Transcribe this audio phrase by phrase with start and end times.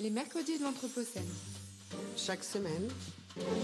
[0.00, 1.26] Les mercredis de l'Anthropocène.
[2.16, 2.86] Chaque semaine,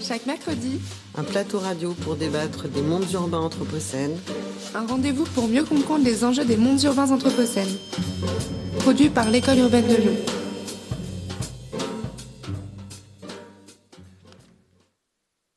[0.00, 0.80] Chaque mercredi,
[1.14, 4.18] un plateau radio pour débattre des mondes urbains anthropocènes,
[4.74, 7.78] un rendez-vous pour mieux comprendre les enjeux des mondes urbains anthropocènes.
[8.80, 10.16] Produit par l'École urbaine de Lyon.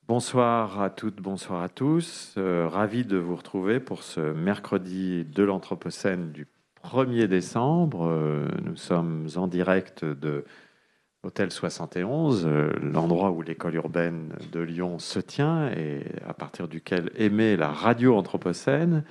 [0.08, 2.36] Bonsoir à toutes, bonsoir à tous.
[2.38, 6.46] Euh, ravi de vous retrouver pour ce mercredi de l'Anthropocène du
[6.84, 8.08] 1er décembre.
[8.08, 10.46] Euh, nous sommes en direct de
[11.28, 17.12] l'Hôtel 71, euh, l'endroit où l'école urbaine de Lyon se tient et à partir duquel
[17.18, 19.04] émet la radio Anthropocène.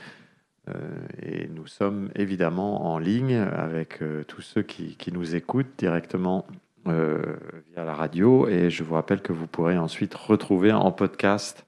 [0.70, 0.72] Euh,
[1.20, 6.46] et nous sommes évidemment en ligne avec euh, tous ceux qui, nous écoutent directement
[6.86, 8.48] via la radio.
[8.48, 11.66] Et je vous rappelle que vous pourrez ensuite retrouver en podcast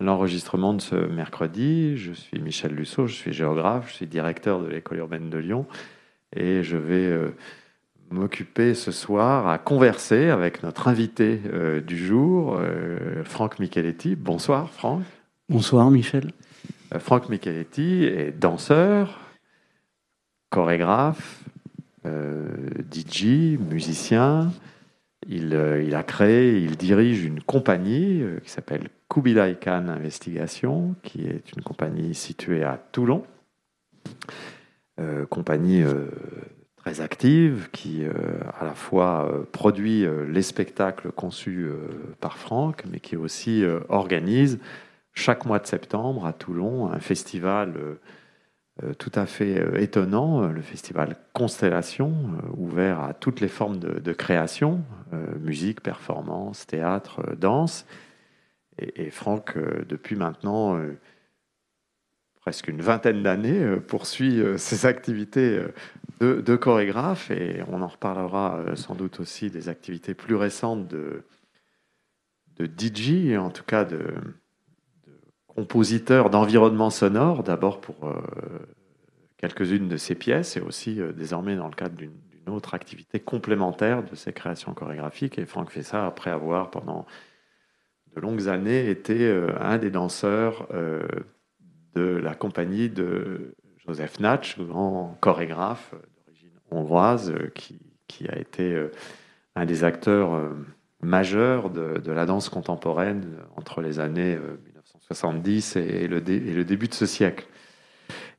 [0.00, 1.98] l'enregistrement de ce mercredi.
[1.98, 5.66] Je suis Michel Lusseau, je suis géographe, je suis directeur de l'école urbaine de Lyon.
[6.34, 7.32] Et je vais
[8.10, 14.16] m'occuper ce soir à converser avec notre invité euh, du jour, euh, Franck Micheletti.
[14.16, 15.04] Bonsoir Franck.
[15.48, 16.32] Bonsoir Michel.
[16.94, 19.20] Euh, Franck Micheletti est danseur,
[20.50, 21.44] chorégraphe,
[22.04, 24.52] DJ, musicien.
[25.28, 25.52] Il,
[25.86, 31.62] il a créé, il dirige une compagnie qui s'appelle Kubilai Khan Investigation, qui est une
[31.62, 33.22] compagnie située à Toulon.
[35.28, 35.84] Compagnie
[36.80, 38.12] très active qui euh,
[38.58, 41.68] à la fois euh, produit euh, les spectacles conçus
[42.20, 44.58] par Franck, mais qui aussi organise
[45.12, 47.74] chaque mois de septembre à Toulon un festival
[48.98, 52.14] tout à fait étonnant, le festival Constellation,
[52.56, 54.82] ouvert à toutes les formes de, création,
[55.40, 57.86] musique, performance, théâtre, danse.
[58.78, 60.80] Et, Franck, depuis maintenant
[62.40, 65.60] presque une vingtaine d'années, poursuit ses activités
[66.20, 70.86] de, de chorégraphe et on en reparlera euh, sans doute aussi des activités plus récentes
[70.86, 71.24] de,
[72.56, 73.98] de DJ, en tout cas de,
[75.06, 78.20] de compositeur d'environnement sonore, d'abord pour euh,
[79.38, 82.12] quelques-unes de ses pièces et aussi euh, désormais dans le cadre d'une
[82.48, 85.38] autre activité complémentaire de ses créations chorégraphiques.
[85.38, 87.06] Et Franck fait ça après avoir pendant
[88.14, 90.66] de longues années été un des danseurs
[91.94, 93.54] de la compagnie de
[93.86, 95.94] Joseph Natch, grand chorégraphe
[96.70, 98.90] hongroise, euh, qui, a été euh,
[99.56, 100.48] un des acteurs euh,
[101.00, 103.24] majeurs de, la danse contemporaine
[103.56, 107.46] entre les années euh, 1970 et le, et le début de ce siècle.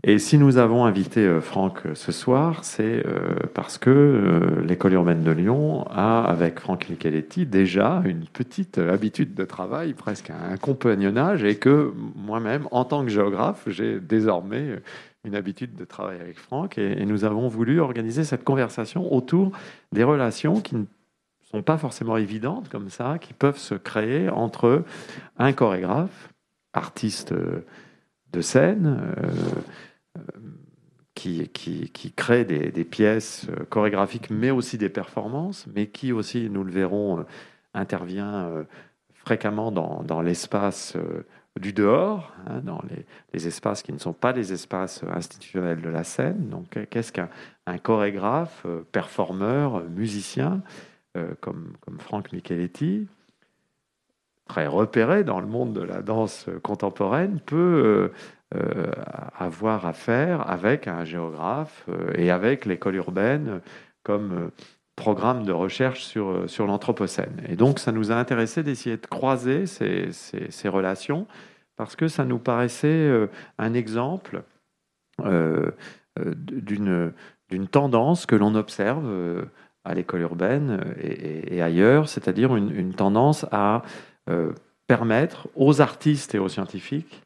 [0.03, 3.03] Et si nous avons invité Franck ce soir, c'est
[3.53, 9.45] parce que l'école urbaine de Lyon a, avec Franck Micheletti, déjà une petite habitude de
[9.45, 14.79] travail, presque un compagnonnage, et que moi-même, en tant que géographe, j'ai désormais
[15.23, 19.51] une habitude de travail avec Franck, et, nous avons voulu organiser cette conversation autour
[19.91, 20.85] des relations qui ne
[21.43, 24.83] sont pas forcément évidentes comme ça, qui peuvent se créer entre
[25.37, 26.29] un chorégraphe,
[26.73, 27.65] artiste euh,
[28.31, 29.25] de scène, euh,
[30.17, 30.21] euh,
[31.13, 36.49] qui, qui, qui crée des, des pièces chorégraphiques, mais aussi des performances, mais qui aussi,
[36.49, 37.25] nous le verrons,
[37.73, 38.49] intervient
[39.13, 40.97] fréquemment dans, dans l'espace
[41.59, 42.81] du dehors, hein, dans
[43.33, 46.49] les, espaces qui ne sont pas les espaces institutionnels de la scène.
[46.49, 47.29] Donc, qu'est-ce qu'un
[47.65, 50.61] un chorégraphe, euh, performeur, euh, musicien,
[51.17, 53.05] euh, comme, comme Franck Micheletti,
[54.47, 58.13] très repéré dans le monde de la danse contemporaine, peut
[58.55, 58.91] euh, euh,
[59.37, 61.85] avoir affaire avec un géographe
[62.15, 63.59] et avec l'école urbaine
[64.03, 64.51] comme
[64.95, 67.41] programme de recherche sur, euh, sur l'Anthropocène.
[67.47, 71.27] Et donc, ça nous a intéressé d'essayer de croiser ces, ces- relations
[71.75, 74.43] parce que ça nous paraissait euh, un exemple
[75.23, 75.71] euh,
[76.19, 79.05] d'une tendance que l'on observe
[79.85, 83.81] à l'école urbaine et, ailleurs, c'est-à-dire une, tendance à
[84.87, 87.23] permettre aux artistes et aux scientifiques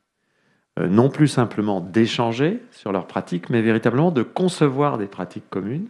[0.80, 5.88] non plus simplement d'échanger sur leurs pratiques, mais véritablement de concevoir des pratiques communes.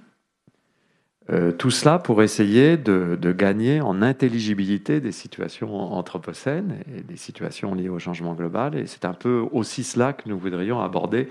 [1.32, 7.18] Euh, tout cela pour essayer de, de gagner en intelligibilité des situations anthropocènes et des
[7.18, 8.76] situations liées au changement global.
[8.76, 11.30] Et c'est un peu aussi cela que nous voudrions aborder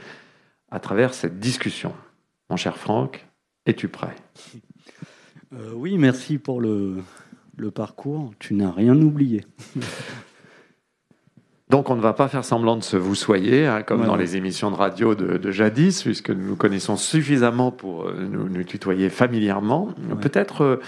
[0.71, 1.93] à travers cette discussion.
[2.51, 3.27] Mon cher Franck,
[3.67, 4.17] es-tu prêt?
[5.53, 6.97] Euh, oui, merci pour le,
[7.57, 8.33] le parcours.
[8.41, 9.45] Tu n'as rien oublié.
[11.71, 14.13] Donc on ne va pas faire semblant de se vous soyer, hein, comme Ouais, dans
[14.13, 14.19] ouais.
[14.19, 18.49] les émissions de radio de, de jadis, puisque nous nous connaissons suffisamment pour euh, nous,
[18.49, 19.87] nous tutoyer familièrement.
[20.11, 20.17] Ouais.
[20.21, 20.81] Peut-être euh,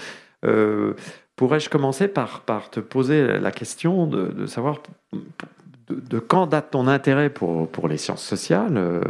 [0.45, 0.93] euh,
[1.35, 4.77] pourrais-je commencer par, par te poser la question de, de savoir
[5.13, 9.01] de, de quand date ton intérêt pour, pour les sciences sociales euh,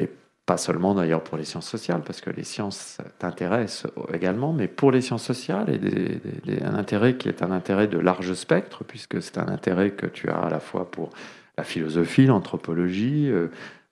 [0.00, 0.10] et
[0.48, 4.90] pas seulement d'ailleurs pour les sciences sociales, parce que les sciences t'intéressent également, mais pour
[4.90, 9.36] les sciences sociales, et un intérêt qui est un intérêt de large spectre, puisque c'est
[9.36, 11.10] un intérêt que tu as à la fois pour
[11.58, 13.48] la philosophie, l'anthropologie, euh,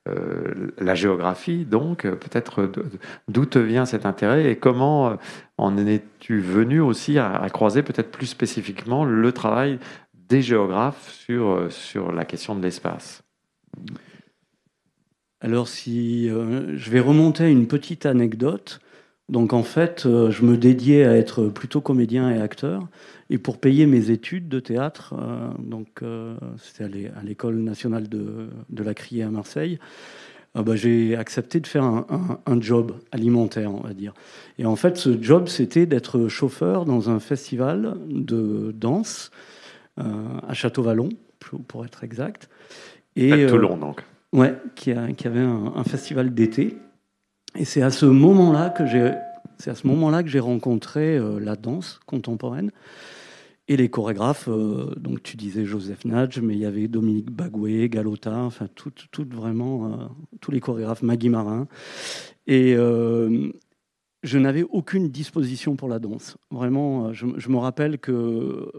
[0.09, 1.67] euh, la géographie.
[1.67, 2.73] Donc, peut-être
[3.29, 5.19] d'où te vient cet intérêt et comment
[5.59, 9.79] en es-tu venu aussi à, à croiser peut-être plus spécifiquement le travail
[10.15, 13.23] des géographes sur, sur la question de l'espace?
[15.41, 18.81] Alors si euh, je vais remonter à une petite anecdote,
[19.29, 22.89] donc en fait, euh, je me dédiais à être plutôt comédien et acteur,
[23.29, 26.01] et pour payer mes études de théâtre, euh, donc
[26.59, 29.79] c'était à l'école nationale de, la Criée à Marseille.
[30.55, 34.15] Bah, j'ai accepté de faire un, un, job alimentaire, on va dire.
[34.59, 39.31] Et en fait, ce job, c'était d'être chauffeur dans un festival de danse
[39.99, 41.11] à Château-Vallon,
[41.69, 42.49] pour être exact.
[43.17, 44.03] Et, à Toulon, donc.
[44.33, 46.77] Ouais, qui, avait un, festival d'été.
[47.57, 49.13] Et c'est à ce moment-là que j'ai,
[49.59, 52.71] c'est à ce moment-là que j'ai rencontré euh, la danse contemporaine
[53.69, 54.49] et les chorégraphes.
[54.49, 58.93] Euh, donc tu disais Joseph Nadj, mais il y avait Dominique Bagoué, Galota, enfin tout,
[59.11, 60.07] tout vraiment euh,
[60.41, 61.67] tous les chorégraphes, Maggie Marin.
[62.47, 66.37] Et je n'avais aucune disposition pour la danse.
[66.51, 68.71] Vraiment, je, je me rappelle que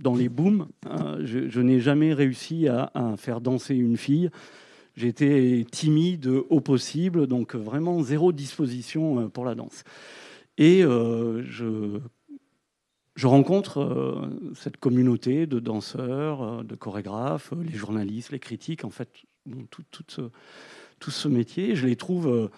[0.00, 0.66] dans les booms.
[0.86, 4.30] Hein, je, n'ai jamais réussi à, faire danser une fille.
[4.96, 9.84] J'étais timide au possible, donc vraiment zéro disposition euh, pour la danse.
[10.58, 18.84] Et euh, je, rencontre euh, cette communauté de danseurs, de chorégraphes, les journalistes, les critiques,
[18.84, 19.08] en fait,
[19.78, 21.76] tout ce métier.
[21.76, 22.50] Je les trouve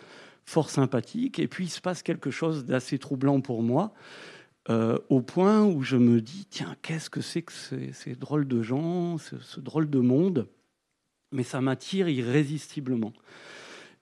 [0.44, 1.38] fort sympathiques.
[1.38, 3.92] Et puis, il se passe quelque chose d'assez troublant pour moi.
[4.70, 8.62] Euh, au point où je me dis, tiens, qu'est-ce que c'est que ces, drôles de
[8.62, 10.46] gens, ce, drôle de monde?
[11.32, 13.12] Mais ça m'attire irrésistiblement.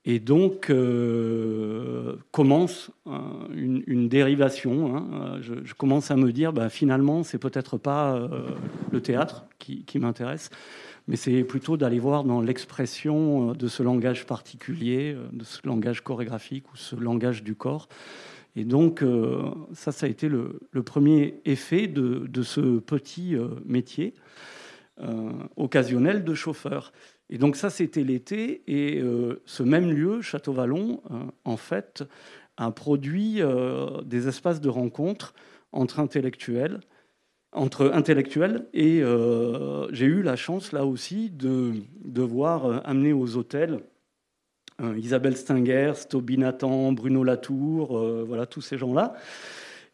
[0.07, 3.19] Et donc euh, commence euh,
[3.55, 4.97] une, dérivation.
[4.97, 5.41] Hein.
[5.41, 8.29] Je, commence à me dire, bah, finalement, c'est peut-être pas
[8.91, 10.51] le théâtre qui, qui m'intéresse,
[11.07, 16.71] mais c'est plutôt d'aller voir dans l'expression de ce langage particulier, de ce langage chorégraphique
[16.73, 17.89] ou ce langage du corps.
[18.57, 24.15] Et donc, euh, ça, ça a été le, premier effet de, ce petit euh, métier
[25.01, 26.93] euh, occasionnel de chauffeur.
[27.29, 28.63] Et donc, ça, c'était l'été.
[28.67, 29.01] Et
[29.45, 31.01] ce même lieu, Château-Vallon,
[31.45, 32.03] en fait,
[32.57, 33.41] a produit
[34.05, 35.33] des espaces de rencontre
[35.71, 36.81] entre intellectuels.
[37.53, 39.01] Entre intellectuels et
[39.93, 41.75] j'ai eu la chance là aussi de,
[42.05, 43.81] de voir amener aux hôtels
[44.81, 49.15] euh, Isabelle Stinger, Toby Nathan, Bruno Latour, euh, voilà tous ces gens-là.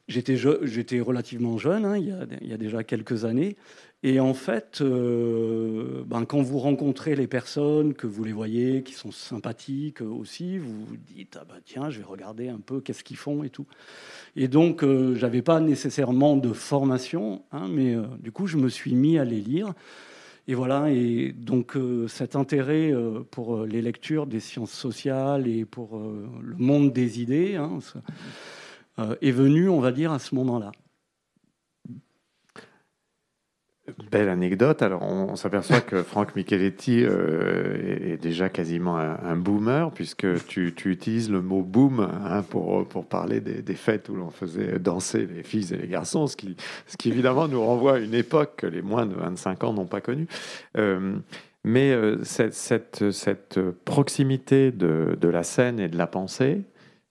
[0.09, 2.07] J'étais, relativement jeune, hein, il,
[2.49, 3.57] y a, déjà quelques années.
[4.05, 8.93] Et en fait, euh, ben, quand vous rencontrez les personnes, que vous les voyez, qui
[8.93, 13.03] sont sympathiques aussi, vous vous dites, ah ben, tiens, je vais regarder un peu qu'est-ce
[13.03, 13.67] qu'ils font et tout.
[14.37, 18.95] Et donc, je n'avais pas nécessairement de formation, hein, mais du coup, je me suis
[18.95, 19.75] mis à les lire.
[20.49, 25.49] Et voilà, et donc euh, cet intérêt euh, pour euh, les lectures des sciences sociales
[25.49, 27.81] et pour le monde des idées hein,
[29.21, 30.71] est venu, on va dire, à ce moment-là.
[34.11, 34.83] Belle anecdote.
[34.83, 41.31] Alors, on, s'aperçoit que Franck Micheletti euh, est, déjà quasiment un, boomer, puisque tu, utilises
[41.31, 45.77] le mot boom hein, pour, parler des, fêtes où l'on faisait danser les filles et
[45.77, 46.57] les garçons, ce qui,
[47.09, 50.27] évidemment nous renvoie à une époque que les moins de 25 ans n'ont pas connue.
[50.77, 51.17] Euh,
[51.63, 56.63] mais euh, cette, proximité de, la scène et de la pensée,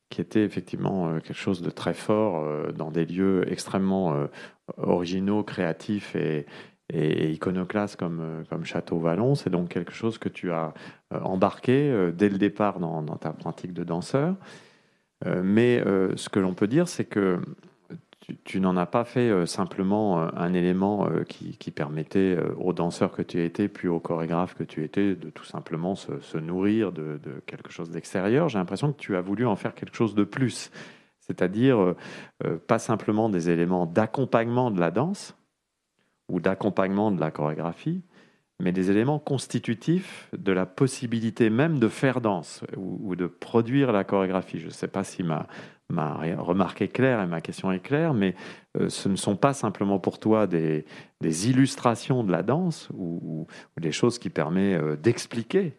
[0.10, 4.28] qui était effectivement quelque chose de très fort dans des lieux extrêmement
[4.78, 6.46] originaux, créatifs et,
[6.94, 9.36] et comme, euh, Château Vallon.
[9.36, 10.74] C'est donc quelque chose que tu as
[11.14, 14.36] euh, embarqué euh, dès le départ dans, ta pratique de danseur.
[15.26, 15.82] mais
[16.16, 17.40] ce que l'on peut dire, c'est que
[18.44, 23.68] tu, n'en as pas fait simplement un élément qui, permettait aux danseurs que tu étais,
[23.68, 28.50] puis aux chorégraphes que tu étais, de tout simplement se, nourrir de, quelque chose d'extérieur.
[28.50, 30.70] J'ai l'impression que tu as voulu en faire quelque chose de plus
[31.26, 31.96] c'est-à-dire euh,
[32.46, 35.36] euh, pas simplement des éléments d'accompagnement de la danse
[36.30, 38.02] ou d'accompagnement de la chorégraphie,
[38.60, 44.04] mais des éléments constitutifs de la possibilité même de faire danse ou, de produire la
[44.04, 44.60] chorégraphie.
[44.60, 45.48] Je ne sais pas si ma,
[45.90, 48.36] ma remarque est claire et ma question est claire, mais
[48.80, 50.86] euh, ce ne sont pas simplement pour toi des,
[51.22, 53.48] illustrations de la danse ou,
[53.80, 55.74] des choses qui permettent d'expliquer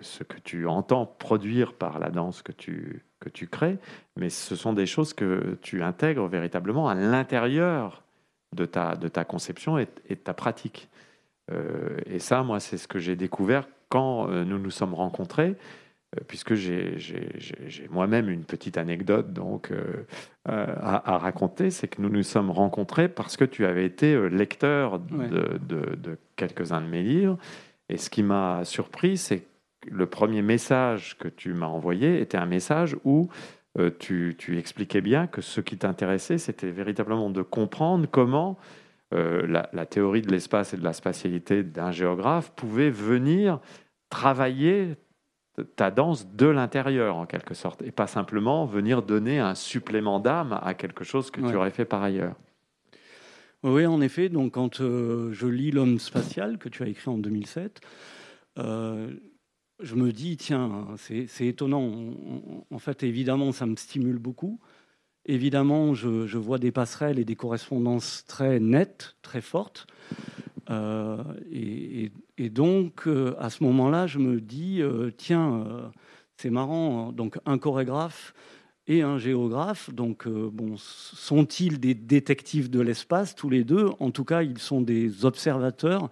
[0.00, 3.78] ce que tu entends produire par la danse que tu, que tu crées,
[4.16, 8.02] mais ce sont des choses que tu intègres véritablement à l'intérieur
[8.54, 10.88] de ta, de ta conception et, de ta pratique.
[11.50, 15.54] Euh, et ça, moi, c'est ce que j'ai découvert quand nous nous sommes rencontrés,
[16.26, 16.98] puisque j'ai
[17.90, 19.72] moi-même une petite anecdote donc
[20.46, 25.58] à, raconter, c'est que nous nous sommes rencontrés parce que tu avais été lecteur de,
[25.58, 27.38] de quelques-uns de mes livres.
[27.88, 29.46] Et ce qui m'a surpris, c'est
[29.90, 33.28] le premier message que tu m'as envoyé était un message où
[33.78, 38.56] euh, tu, expliquais bien que ce qui t'intéressait, c'était véritablement de comprendre comment
[39.12, 43.60] euh, la, théorie de l'espace et de la spatialité d'un géographe pouvait venir
[44.10, 44.94] travailler
[45.76, 50.58] ta danse de l'intérieur, en quelque sorte, et pas simplement venir donner un supplément d'âme
[50.62, 52.34] à quelque chose que tu aurais fait par ailleurs.
[53.64, 54.28] Oui, en effet.
[54.28, 57.80] Donc, quand euh, je lis L'homme spatial, que tu as écrit en 2007,
[59.80, 62.14] je me dis, tiens, c'est étonnant.
[62.70, 64.60] En fait, évidemment, ça me stimule beaucoup.
[65.26, 69.86] Évidemment, je, vois des passerelles et des correspondances très nettes, très fortes.
[70.70, 72.10] Euh, et,
[72.50, 75.92] donc, euh, à ce moment-là, je me dis, euh, tiens,
[76.36, 77.10] c'est marrant.
[77.10, 78.34] Donc, un chorégraphe
[78.86, 79.90] et un géographe.
[79.92, 83.88] Donc, bon, sont-ils des détectives de l'espace tous les deux?
[83.98, 86.10] En tout cas, ils sont des observateurs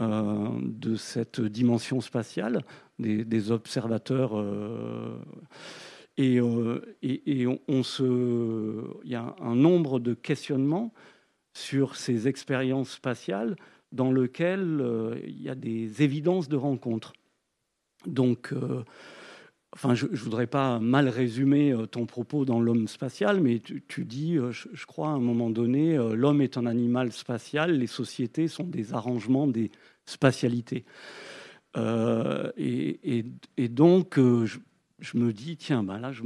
[0.00, 2.64] de cette dimension spatiale,
[2.98, 4.38] des, observateurs.
[4.38, 5.18] Euh,
[6.18, 10.92] euh, et, on, se, il y a un nombre de questionnements
[11.54, 13.56] sur ces expériences spatiales
[13.92, 17.12] dans lesquelles il y a des évidences de rencontres.
[18.06, 18.52] Donc,
[19.72, 24.36] enfin, je ne voudrais pas mal résumer ton propos dans l'homme spatial, mais tu, dis,
[24.36, 28.64] je, je, crois à un moment donné, l'homme est un animal spatial, les sociétés sont
[28.64, 29.70] des arrangements des
[30.06, 30.84] spatialité.
[31.76, 33.24] Euh, et,
[33.68, 34.46] donc, euh,
[34.98, 36.22] je, me dis, tiens, ben là, je,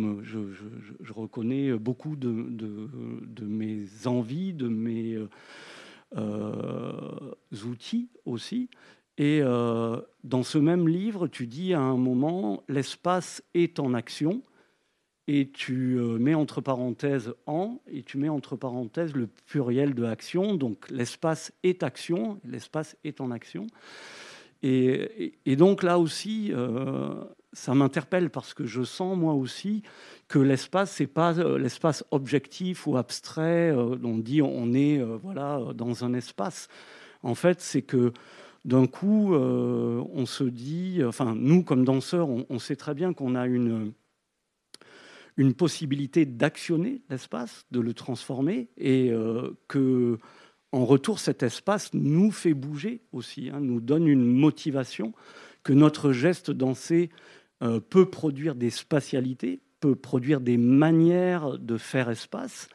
[1.12, 2.30] reconnais beaucoup de,
[3.42, 5.18] mes envies, de mes
[6.16, 7.34] euh,
[7.64, 8.68] outils aussi.
[9.18, 14.42] Et dans ce même livre, tu dis à un moment, l'espace est en action,
[15.28, 20.54] et tu mets entre parenthèses en, et tu mets entre parenthèses le pluriel de action,
[20.54, 23.66] donc l'espace est action, l'espace est en action.
[24.62, 29.82] Et, donc là aussi, euh, ça m'interpelle parce que je sens moi aussi
[30.28, 33.70] que l'espace, c'est pas euh, l'espace objectif ou abstrait.
[33.70, 36.68] Euh, on dit on est voilà dans un espace.
[37.22, 38.12] En fait, c'est que
[38.66, 43.46] d'un coup, on se dit, enfin nous comme danseurs, on sait très bien qu'on a
[43.46, 43.92] une
[45.36, 50.18] une possibilité d'actionner l'espace, de le transformer, et euh, que
[50.72, 55.12] en retour, cet espace nous fait bouger aussi, hein, nous donne une motivation,
[55.62, 57.10] que notre geste dansé
[57.62, 62.68] euh, peut produire des spatialités, peut produire des manières de faire espace,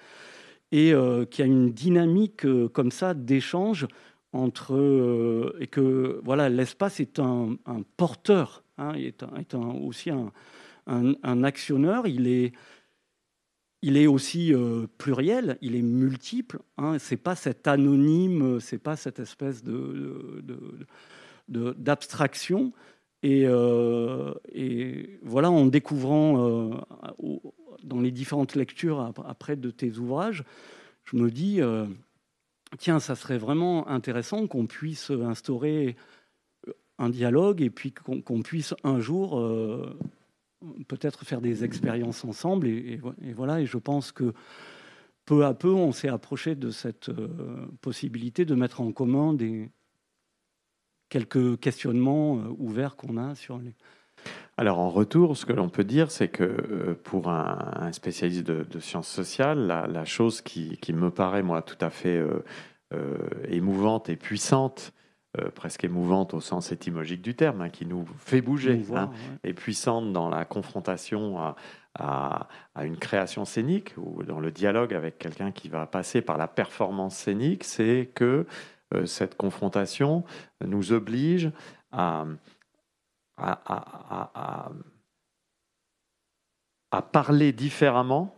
[0.72, 3.88] et euh, qu'il y a une dynamique comme ça d'échange
[4.34, 7.58] entre et que voilà l'espace est un,
[7.98, 10.32] porteur, hein, est, est aussi un,
[10.88, 12.54] un, actionneur, il est,
[13.82, 16.60] il est aussi euh, pluriel, il est multiple.
[16.78, 20.44] Hein, c'est pas cet anonyme, c'est pas cette espèce de,
[21.48, 22.74] d'abstraction.
[23.24, 26.76] Et, euh, et, voilà, en découvrant euh,
[27.84, 30.44] dans les différentes lectures après de tes ouvrages,
[31.04, 31.60] je me dis,
[32.78, 35.96] tiens, ça serait vraiment intéressant qu'on puisse instaurer
[36.98, 39.40] un dialogue et puis qu'on puisse un jour
[40.88, 42.68] peut-être faire des expériences ensemble.
[42.68, 43.00] Et,
[43.34, 44.34] voilà, et je pense que
[45.26, 49.70] peu à peu, on s'est approché de cette euh, possibilité de mettre en commun des
[51.10, 53.74] quelques questionnements euh, ouverts qu'on a sur les.
[54.62, 58.80] Alors en retour, ce que l'on peut dire, c'est que euh, pour un, spécialiste de,
[58.80, 62.24] sciences sociales, la, chose qui, me paraît, moi, tout à fait
[63.50, 64.94] émouvante et puissante,
[65.40, 69.12] euh, presque émouvante au sens étymologique du terme, hein, qui nous fait bouger, hein,
[69.46, 71.56] et puissante dans la confrontation
[71.98, 72.50] à,
[72.84, 77.16] une création scénique ou dans le dialogue avec quelqu'un qui va passer par la performance
[77.16, 78.46] scénique, c'est que
[78.94, 80.26] euh, cette confrontation
[80.66, 81.50] nous oblige
[81.94, 82.26] à,
[83.38, 84.72] à,
[87.12, 88.36] parler différemment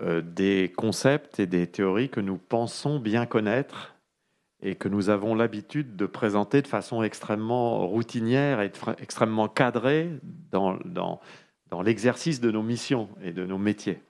[0.00, 3.94] euh, des concepts et des théories que nous pensons bien connaître
[4.64, 10.10] et que nous avons l'habitude de présenter de façon extrêmement routinière et extrêmement cadrée
[10.50, 11.20] dans,
[11.84, 14.02] l'exercice de nos missions et de nos métiers.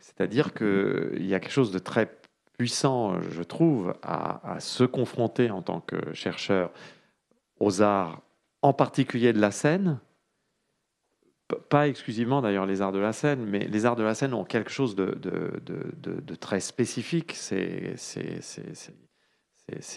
[0.00, 2.18] C'est-à-dire qu'il y a quelque chose de très
[2.56, 6.72] puissant, je trouve, à, se confronter en tant que chercheur
[7.60, 8.22] aux arts,
[8.62, 9.98] en particulier de la scène,
[11.68, 14.44] pas exclusivement d'ailleurs les arts de la scène, mais les arts de la scène ont
[14.44, 17.34] quelque chose de, très spécifique.
[17.34, 17.94] C'est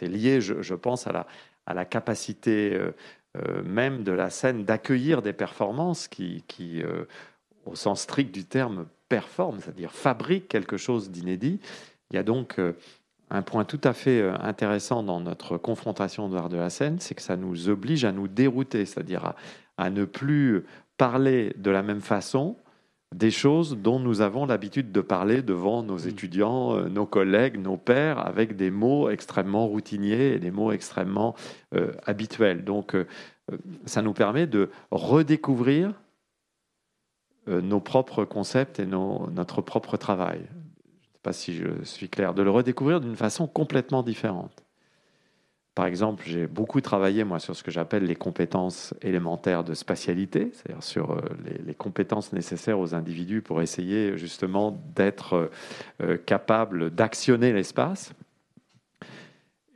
[0.03, 1.25] lié, je, pense, à
[1.74, 2.74] la, capacité
[3.36, 6.82] euh, même de la scène d'accueillir des performances qui, qui
[7.65, 11.60] au sens strict du terme, performent, c'est-à-dire fabriquent quelque chose d'inédit.
[12.12, 12.60] Il y a donc
[13.31, 17.15] un point tout à fait intéressant dans notre confrontation de l'art de la scène, c'est
[17.15, 19.33] que ça nous oblige à nous dérouter, c'est-à-dire
[19.77, 20.65] à, ne plus
[20.97, 22.57] parler de la même façon
[23.15, 26.07] des choses dont nous avons l'habitude de parler devant nos mmh.
[26.07, 31.35] étudiants, euh, nos collègues, nos pairs, avec des mots extrêmement routiniers et des mots extrêmement
[31.75, 32.63] euh, habituels.
[32.63, 33.05] Donc, euh,
[33.85, 35.93] ça nous permet de redécouvrir
[37.47, 40.41] nos propres concepts et notre propre travail.
[41.24, 44.63] Pas si je suis clair, de le redécouvrir d'une façon complètement différente.
[45.74, 50.51] Par exemple, j'ai beaucoup travaillé moi sur ce que j'appelle les compétences élémentaires de spatialité,
[50.54, 51.22] c'est-à-dire sur euh,
[51.66, 55.48] les, compétences nécessaires aux individus pour essayer justement d'être euh,
[56.04, 58.13] euh, capable d'actionner l'espace.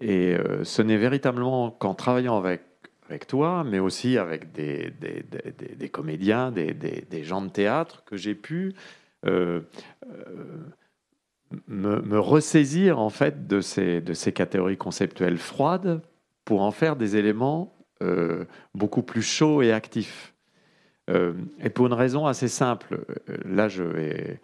[0.02, 2.62] Et ce n'est véritablement qu'en travaillant avec,
[3.28, 8.75] toi, mais aussi avec des comédiens, des, gens de théâtre, que j'ai pu
[11.67, 16.01] me, ressaisir en fait de ces, catégories conceptuelles froides
[16.43, 20.33] pour en faire des éléments euh, beaucoup plus chauds et actifs.
[21.09, 24.41] Euh, et pour une raison assez simple, euh, là je vais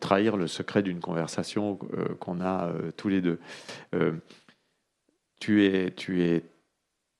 [0.00, 1.76] trahir le secret d'une conversation
[2.18, 3.38] qu'on a tous les deux.
[5.40, 6.42] tu, es, tu es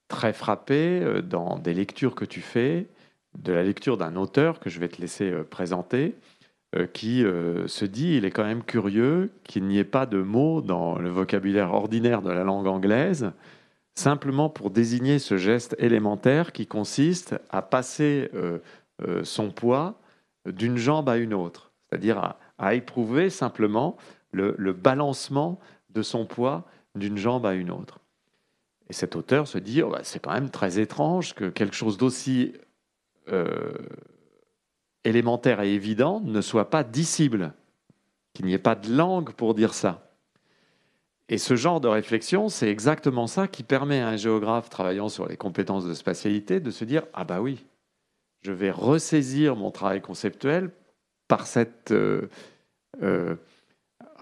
[0.09, 2.89] très frappé dans des lectures que tu fais,
[3.39, 6.17] de la lecture d'un auteur que je vais te laisser présenter,
[6.93, 10.61] qui euh, se dit il est quand même curieux qu'il n'y ait pas de mots
[10.61, 13.33] dans le vocabulaire ordinaire de la langue anglaise,
[13.95, 18.59] simplement pour désigner ce geste élémentaire qui consiste à passer euh,
[19.23, 20.01] son poids
[20.45, 23.97] d'une jambe à une autre, c'est-à-dire à, éprouver simplement
[24.33, 25.59] le, balancement
[25.91, 28.01] de son poids d'une jambe à une autre.
[28.89, 31.97] Et cet auteur se dit, oh, bah, c'est quand même très étrange que quelque chose
[31.97, 32.53] d'aussi
[35.07, 37.55] élémentaire et évident ne soit pas dissible,
[38.35, 40.11] qu'il n'y ait pas de langue pour dire ça.
[41.29, 45.27] Et ce genre de réflexion, c'est exactement ça qui permet à un géographe travaillant sur
[45.27, 47.65] les compétences de spatialité de se dire Ah, bah oui,
[48.43, 50.71] je vais ressaisir mon travail conceptuel
[51.27, 52.29] par cette euh,
[53.03, 53.35] euh,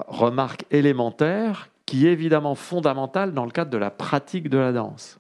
[0.07, 5.19] remarque élémentaire qui est évidemment fondamentale dans le cadre de la pratique de la danse.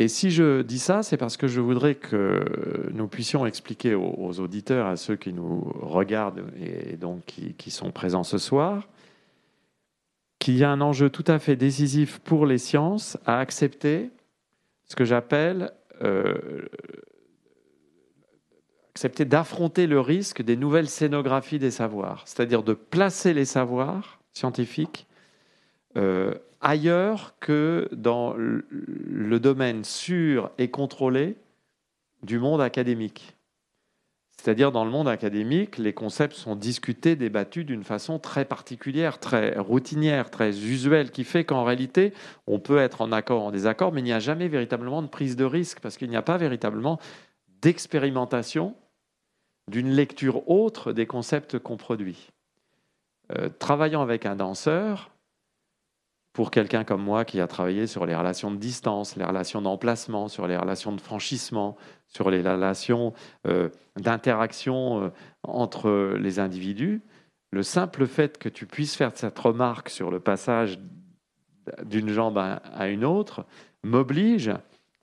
[0.00, 4.38] Et si je dis ça, c'est parce que je voudrais que nous puissions expliquer aux,
[4.38, 8.88] auditeurs, à ceux qui nous regardent et donc qui, sont présents ce soir,
[10.38, 14.10] qu'il y a un enjeu tout à fait décisif pour les sciences à accepter
[14.86, 16.68] ce que j'appelle euh,
[18.98, 25.06] accepter d'affronter le risque des nouvelles scénographies des savoirs, c'est-à-dire de placer les savoirs scientifiques
[25.96, 31.36] euh, ailleurs que dans le domaine sûr et contrôlé
[32.22, 33.38] du monde académique.
[34.40, 39.58] C'est-à-dire dans le monde académique, les concepts sont discutés, débattus d'une façon très particulière, très
[39.58, 42.12] routinière, très usuelle, qui fait qu'en réalité,
[42.46, 45.34] on peut être en accord, en désaccord, mais il n'y a jamais véritablement de prise
[45.34, 47.00] de risque, parce qu'il n'y a pas véritablement
[47.62, 48.76] d'expérimentation
[49.68, 52.30] d'une lecture autre des concepts qu'on produit.
[53.36, 55.10] Euh, travaillant avec un danseur,
[56.38, 60.28] pour quelqu'un comme moi qui a travaillé sur les relations de distance, les relations d'emplacement,
[60.28, 63.12] sur les relations de franchissement, sur les relations
[63.48, 65.08] euh, d'interaction euh,
[65.42, 67.02] entre les individus,
[67.50, 70.78] le simple fait que tu puisses faire cette remarque sur le passage
[71.82, 73.44] d'une jambe à, une autre
[73.82, 74.52] m'oblige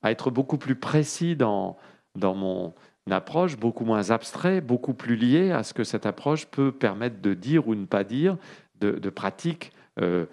[0.03, 1.75] à être beaucoup plus précis dans,
[2.15, 2.73] dans mon
[3.11, 7.33] approche, beaucoup moins abstrait, beaucoup plus lié à ce que cette approche peut permettre de
[7.33, 8.37] dire ou ne pas dire
[8.79, 10.25] de, de pratiques euh,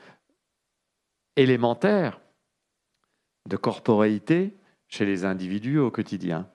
[1.37, 2.21] élémentaire
[3.49, 4.55] de corporéité
[4.88, 6.49] chez les individus au quotidien.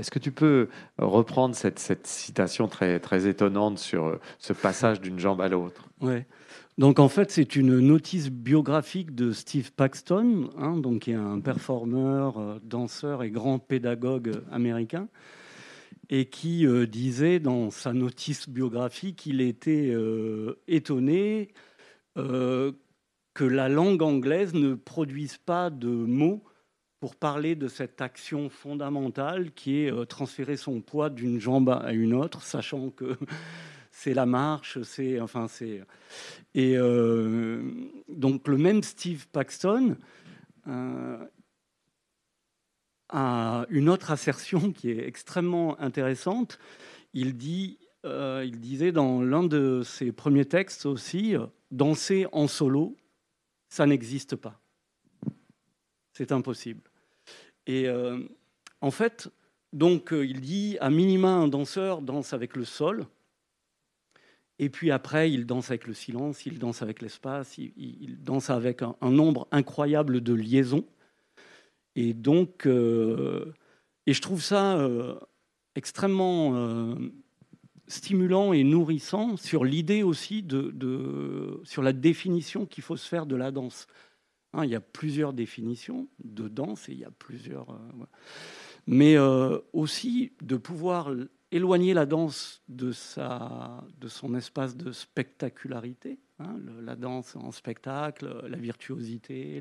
[0.00, 5.42] Est-ce que tu peux reprendre cette, citation très, étonnante sur euh, ce passage d'une jambe
[5.42, 5.88] à l'autre?
[6.00, 6.22] Oui.
[6.78, 11.40] Donc en fait, c'est une notice biographique de Steve Paxton, hein, donc qui est un
[11.40, 15.08] performeur, euh, danseur et grand pédagogue américain,
[16.08, 19.94] et qui euh, disait dans sa notice biographique qu'il était
[20.66, 21.48] étonné
[23.34, 26.42] que la langue anglaise ne produise pas de mots
[27.00, 31.92] pour parler de cette action fondamentale qui est euh, transférer son poids d'une jambe à
[31.92, 33.16] une autre, sachant que
[33.90, 35.82] c'est la marche, c'est enfin c'est
[36.54, 37.62] et euh,
[38.08, 39.96] donc le même Steve Paxton
[40.68, 41.18] euh,
[43.08, 46.58] a une autre assertion qui est extrêmement intéressante.
[47.12, 51.34] Il dit, il disait dans l'un de ses premiers textes aussi,
[51.72, 52.94] danser en solo,
[53.70, 54.60] ça n'existe pas.
[56.12, 56.82] C'est impossible.
[57.66, 57.88] Et
[58.80, 59.30] en fait,
[59.72, 63.06] donc il dit à minima un danseur danse avec le sol.
[64.58, 68.82] Et puis après, il danse avec le silence, il danse avec l'espace, il, danse avec
[68.82, 70.84] un, nombre incroyable de liaisons.
[71.96, 74.86] Et donc, et je trouve ça
[75.76, 76.94] extrêmement
[77.90, 83.36] stimulant et nourrissant sur l'idée aussi de, sur la définition qu'il faut se faire de
[83.36, 83.86] la danse.
[84.52, 88.04] Hein, il y a plusieurs définitions de danse et il y a plusieurs, euh,
[88.86, 91.12] mais euh, aussi de pouvoir
[91.52, 98.44] éloigner la danse de sa, de son espace de spectacularité, hein, la danse en spectacle,
[98.48, 99.60] la virtuosité,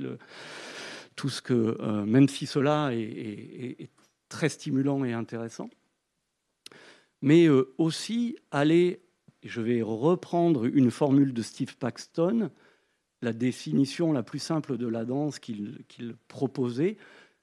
[1.15, 3.89] tout ce que, euh, même si cela est
[4.27, 5.69] très stimulant et intéressant
[7.21, 9.01] mais euh, aussi aller,
[9.43, 12.49] je vais reprendre une formule de Steve Paxton,
[13.21, 16.97] la définition la plus simple de la danse qu'il proposait,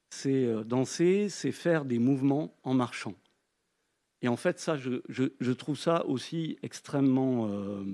[0.09, 3.15] c'est euh, danser, c'est faire des mouvements en marchant.
[4.23, 7.85] Et en fait, ça, je, trouve ça aussi extrêmement euh,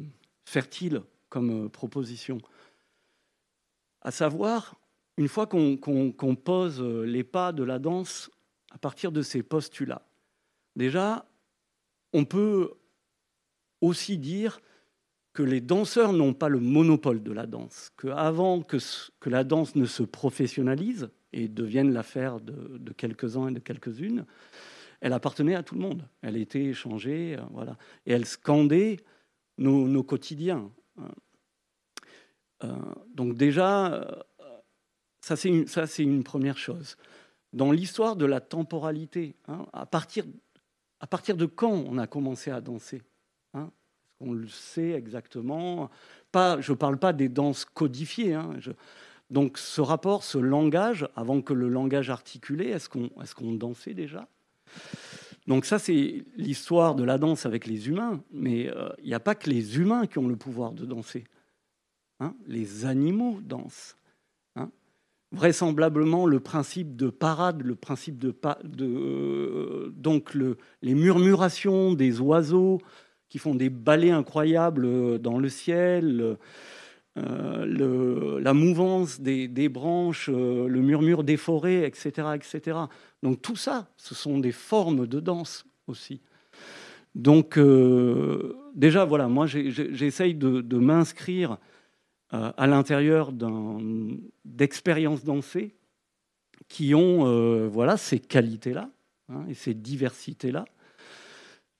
[0.44, 2.38] fertile comme proposition.
[4.02, 4.76] À savoir,
[5.16, 8.30] une fois qu'on pose les pas de la danse
[8.70, 10.06] à partir de ces postulats,
[10.76, 11.26] déjà,
[12.12, 12.72] on peut
[13.80, 14.60] aussi dire
[15.32, 18.76] que les danseurs n'ont pas le monopole de la danse, qu'avant que,
[19.20, 24.26] que la danse ne se professionnalise et devienne l'affaire de, quelques-uns et de quelques-unes,
[25.00, 26.06] elle appartenait à tout le monde.
[26.20, 27.76] Elle était échangée, euh, voilà.
[28.06, 28.98] Et elle scandait
[29.58, 30.70] nos, quotidiens.
[32.62, 32.68] Euh,
[33.12, 34.04] donc déjà, euh,
[35.20, 35.66] ça c'est une,
[35.98, 36.96] une, première chose.
[37.52, 40.24] Dans l'histoire de la temporalité, hein, à partir
[41.02, 43.02] à partir de quand on a commencé à danser
[43.52, 43.70] hein?
[44.20, 45.90] On le sait exactement?
[46.34, 48.34] Je ne parle pas des danses codifiées.
[48.34, 48.54] Hein.
[49.28, 53.94] donc ce rapport, ce langage, avant que le langage articulé, est-ce qu'on est qu'on dansait
[53.94, 54.28] déjà?
[55.48, 59.20] Donc ça, c'est l'histoire de la danse avec les humains, mais euh, il n'y a
[59.20, 61.24] pas que les humains qui ont le pouvoir de danser.
[62.20, 62.36] Hein?
[62.46, 63.96] les animaux dansent
[65.32, 68.34] vraisemblablement le principe de parade, le principe de,
[68.80, 72.80] euh, donc le, les murmurations des oiseaux
[73.30, 76.36] qui font des ballets incroyables euh, dans le ciel,
[77.16, 82.78] euh, la mouvance des, branches, le murmure des forêts, etc., etc.
[83.22, 86.20] Donc tout ça, ce sont des formes de danse aussi.
[87.14, 87.58] Donc
[88.74, 91.58] déjà, voilà, moi j'essaye de, m'inscrire
[92.32, 93.30] à l'intérieur
[94.44, 95.74] d'expériences dansées
[96.68, 98.90] qui ont euh, voilà, ces qualités-là
[99.28, 100.64] hein, et ces diversités-là.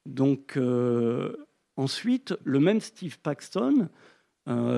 [0.05, 1.37] Donc euh,
[1.77, 3.89] ensuite, le même Steve Paxton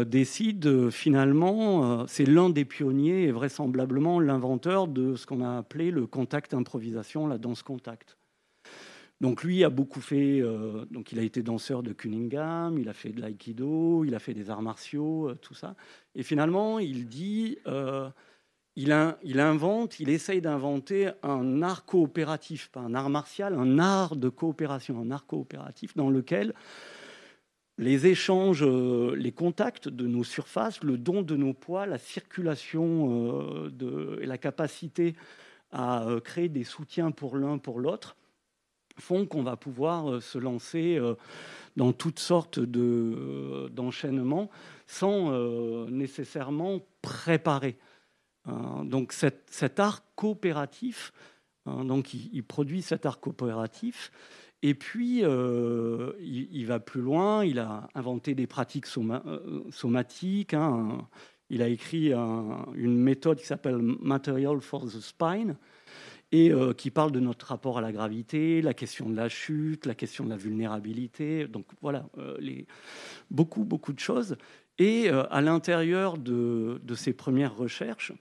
[0.06, 6.06] décide finalement, c'est l'un des pionniers et vraisemblablement l'inventeur de ce qu'on a appelé le
[6.06, 8.18] contact improvisation, la danse contact.
[9.20, 12.92] Donc lui a beaucoup fait, euh, donc il a été danseur de Cunningham, il a
[12.92, 15.76] fait de l'aïkido, il a fait des arts martiaux, euh, tout ça.
[16.14, 18.10] Et finalement, il dit, euh,
[18.74, 24.28] il, invente, il essaye d'inventer un art coopératif, pas un art martial, un art de
[24.28, 26.52] coopération, un art coopératif dans lequel
[27.78, 33.68] les échanges, les contacts de nos surfaces, le don de nos poids, la circulation
[34.20, 35.16] et la capacité
[35.72, 38.16] à créer des soutiens pour l'un pour l'autre
[38.98, 41.14] font qu'on va pouvoir euh, se lancer euh,
[41.76, 44.50] dans toutes sortes euh, d'enchaînements
[44.86, 45.32] sans
[45.88, 47.78] nécessairement préparer.
[48.84, 51.10] donc cet, art coopératif,
[51.64, 54.12] donc il, produit cet art coopératif,
[54.60, 58.86] et puis il, va plus loin, il a inventé des pratiques
[59.70, 61.08] somatiques, hein,
[61.48, 65.56] il a écrit une méthode qui s'appelle Material for the Spine,
[66.34, 69.86] et euh, qui parle de notre rapport à la gravité, la question de la chute,
[69.86, 71.46] la question de la vulnérabilité.
[71.46, 72.36] Donc voilà, euh,
[73.30, 74.36] beaucoup, beaucoup de choses.
[74.78, 78.12] Et euh, à l'intérieur de, ces premières recherches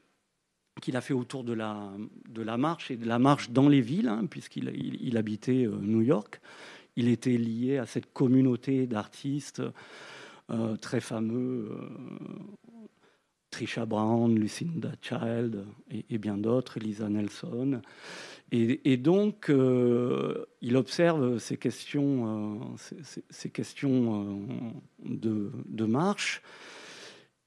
[0.80, 4.28] qu'il a fait autour de la, marche et de la marche dans les villes, hein,
[4.30, 4.72] puisqu'il
[5.02, 6.40] il, habitait New York,
[6.96, 9.64] il était lié à cette communauté d'artistes
[10.82, 11.70] très fameux
[13.54, 15.64] Trisha Brown, Lucinda Child
[16.10, 17.82] et, bien d'autres, Elisa Nelson.
[18.52, 22.92] Et, donc, euh, il observe ces questions, euh,
[23.30, 24.26] ces, questions
[25.06, 26.42] euh, de, marche.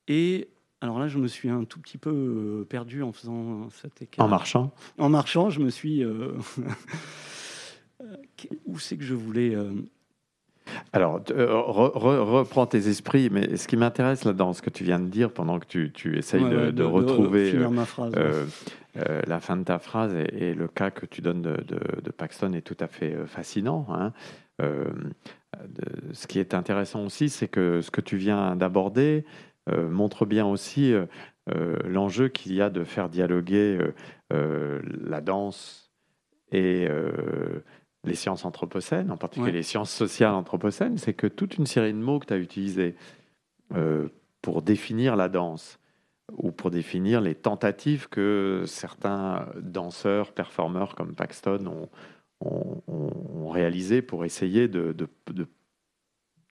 [0.06, 0.48] Et
[0.80, 4.24] alors là, je me suis un tout petit peu perdu en faisant cette écart.
[4.24, 6.04] En marchant En marchant, je me suis.
[8.66, 9.56] où c'est que je voulais
[10.92, 14.70] Alors, euh, re- re- reprends tes esprits, mais ce qui m'intéresse là dans ce que
[14.70, 18.14] tu viens de dire, pendant que tu, tu essayes Ouais, de, retrouver euh, ma phrase.
[18.14, 19.02] ouais.
[19.08, 22.52] euh, la fin de ta phrase et, et le cas que tu donnes de, Paxton
[22.54, 23.86] est tout à fait fascinant.
[23.90, 24.12] hein.
[24.62, 24.84] Euh,
[26.12, 29.24] ce qui est intéressant aussi, c'est que ce que tu viens d'aborder
[29.70, 30.94] montre bien aussi
[31.84, 33.78] l'enjeu qu'il y a de faire dialoguer
[34.30, 35.90] la danse
[36.52, 37.60] et euh,
[38.06, 39.56] les sciences anthropocènes, en particulier Ouais.
[39.58, 40.98] les sciences sociales anthropocènes.
[40.98, 42.94] C'est que toute une série de mots que tu as utilisés
[43.74, 44.08] euh,
[44.42, 45.78] pour définir la danse
[46.38, 51.88] ou pour définir les tentatives que certains danseurs, performeurs comme Paxton ont,
[52.88, 55.46] ont, réalisées pour essayer de- de- de-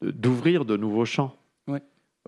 [0.01, 1.35] de- d'ouvrir de, nouveaux champs.
[1.67, 1.81] Ouais.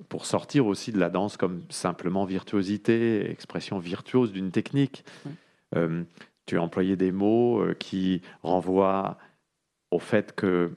[0.10, 5.04] Pour sortir aussi de la danse comme simplement virtuosité, expression virtuose d'une technique.
[5.26, 5.32] Ouais.
[5.78, 6.04] Euh,
[6.48, 9.18] tu as employé des mots euh, qui renvoient
[9.92, 10.72] au fait que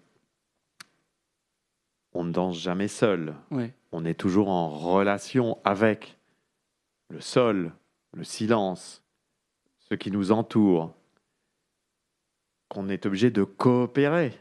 [2.12, 3.72] on ne danse jamais seul Ouais.
[3.92, 6.18] on est toujours en relation avec
[7.08, 7.72] le sol,
[8.12, 9.02] le silence,
[9.78, 10.92] ce qui nous entoure,
[12.68, 14.32] qu'on est obligé de coopérer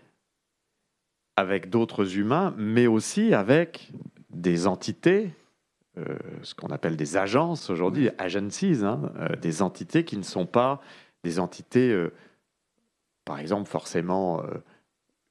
[1.36, 3.92] avec d'autres humains, mais aussi avec
[4.30, 5.32] des entités,
[5.98, 10.46] euh, ce qu'on appelle des agences aujourd'hui, agencies, hein, euh, des entités qui ne sont
[10.46, 10.82] pas
[11.24, 12.12] des entités, euh,
[13.26, 14.56] par exemple, forcément euh,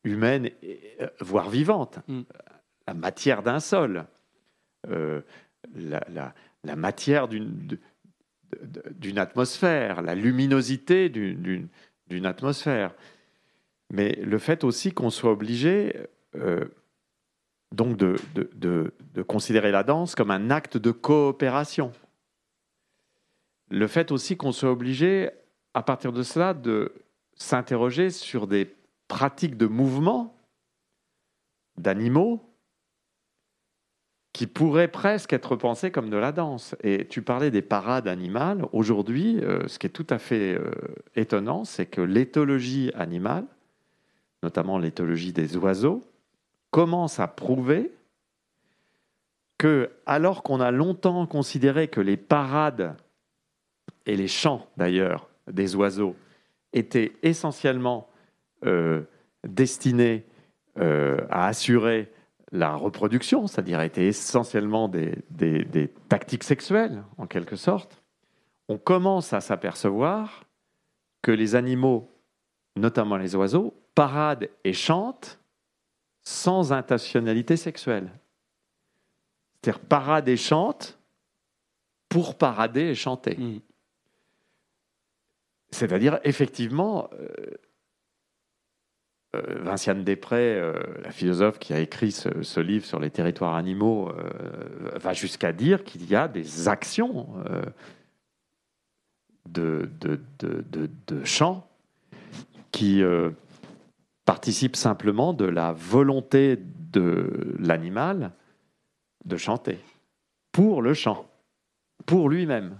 [0.04, 0.50] humaines,
[1.00, 1.98] euh, voire vivantes.
[2.08, 2.22] Mm.
[2.86, 4.06] La matière d'un sol,
[4.88, 5.20] la,
[6.08, 7.78] la- la matière d'une
[9.18, 11.68] atmosphère, la luminosité d'une-
[12.24, 12.94] atmosphère.
[13.90, 15.94] Mais le fait aussi qu'on soit obligé
[17.72, 21.92] donc de, de- de- de considérer la danse comme un acte de coopération.
[23.70, 25.30] Le fait aussi qu'on soit obligé,
[25.78, 26.92] à partir de cela, de
[27.36, 28.74] s'interroger sur des
[29.06, 30.34] pratiques de mouvement
[31.76, 32.44] d'animaux
[34.32, 36.74] qui pourraient presque être pensées comme de la danse.
[36.82, 38.64] Et tu parlais des parades animales.
[38.72, 40.72] Aujourd'hui, euh, ce qui est tout à fait euh,
[41.14, 43.44] étonnant, c'est que l'éthologie animale,
[44.42, 46.02] notamment l'éthologie des oiseaux,
[46.72, 47.92] commence à prouver
[49.58, 52.96] que, alors qu'on a longtemps considéré que les parades
[54.06, 56.16] et les chants, d'ailleurs, des oiseaux
[56.72, 58.08] étaient essentiellement
[58.64, 59.02] euh,
[59.46, 60.24] destinés
[60.78, 62.12] euh, à assurer
[62.52, 68.02] la reproduction, c'est-à-dire étaient essentiellement des, tactiques sexuelles, en quelque sorte,
[68.68, 70.44] on commence à s'apercevoir
[71.22, 72.10] que les animaux,
[72.76, 75.40] notamment les oiseaux, paradent et chantent
[76.22, 78.10] sans intentionnalité sexuelle.
[79.62, 80.98] C'est-à-dire paradent et chantent
[82.08, 83.36] pour parader et chanter.
[83.36, 83.60] Mm.
[85.70, 87.26] C'est-à-dire, effectivement, euh,
[89.36, 94.10] euh, Vinciane Després, euh, la philosophe qui a écrit ce, livre sur les territoires animaux,
[94.94, 97.28] va jusqu'à dire qu'il y a des actions
[99.46, 99.88] de,
[101.24, 101.68] chant
[102.70, 103.02] qui
[104.24, 106.58] participent simplement de la volonté
[106.92, 108.32] de l'animal
[109.24, 109.78] de chanter
[110.52, 111.28] pour le chant,
[112.06, 112.78] pour lui-même.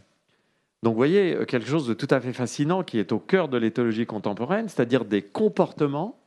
[0.82, 3.48] Donc vous voyez euh, quelque chose de tout à fait fascinant qui est au cœur
[3.48, 6.18] de l'éthologie contemporaine, c'est-à-dire des comportements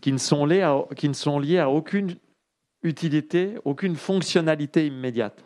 [0.00, 2.16] qui ne sont liés à, aucune
[2.82, 5.44] utilité, aucune fonctionnalité immédiate,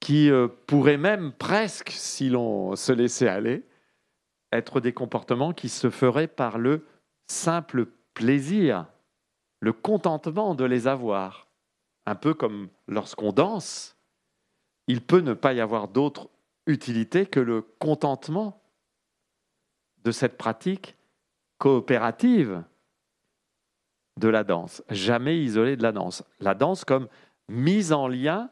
[0.00, 3.64] qui euh, pourraient même presque, si l'on se laissait aller,
[4.52, 6.86] être des comportements qui se feraient par le
[7.26, 8.86] simple plaisir,
[9.60, 11.48] le contentement de les avoir.
[12.06, 13.97] Un peu comme lorsqu'on danse,
[14.88, 16.28] il peut ne pas y avoir d'autre
[16.66, 18.60] utilité que le contentement
[20.04, 20.96] de cette pratique
[21.58, 22.64] coopérative
[24.16, 26.24] de la danse, jamais isolée de la danse.
[26.40, 27.08] La danse comme
[27.48, 28.50] mise en lien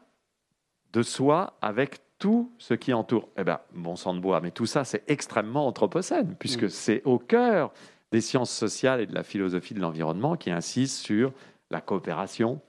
[0.93, 3.29] de soi avec tout ce qui entoure.
[3.37, 7.19] Eh bien, bon sang de bois, mais tout ça, c'est extrêmement anthropocène, puisque c'est au
[7.19, 7.73] cœur
[8.11, 11.33] des sciences sociales et de la philosophie de l'environnement qui insiste sur
[11.69, 12.61] la coopération,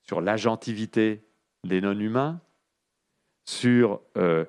[0.00, 1.22] sur l'agentivité
[1.64, 2.40] des non-humains,
[3.44, 4.44] sur euh,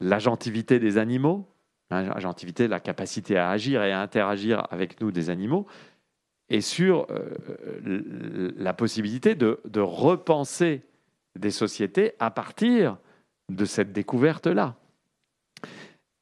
[0.00, 1.46] l'agentivité des animaux,
[1.90, 5.66] hein, agentivité, la capacité à agir et à interagir avec nous des animaux,
[6.48, 10.82] et sur euh, la possibilité de, repenser
[11.38, 12.98] des sociétés à partir
[13.50, 14.76] de cette découverte-là.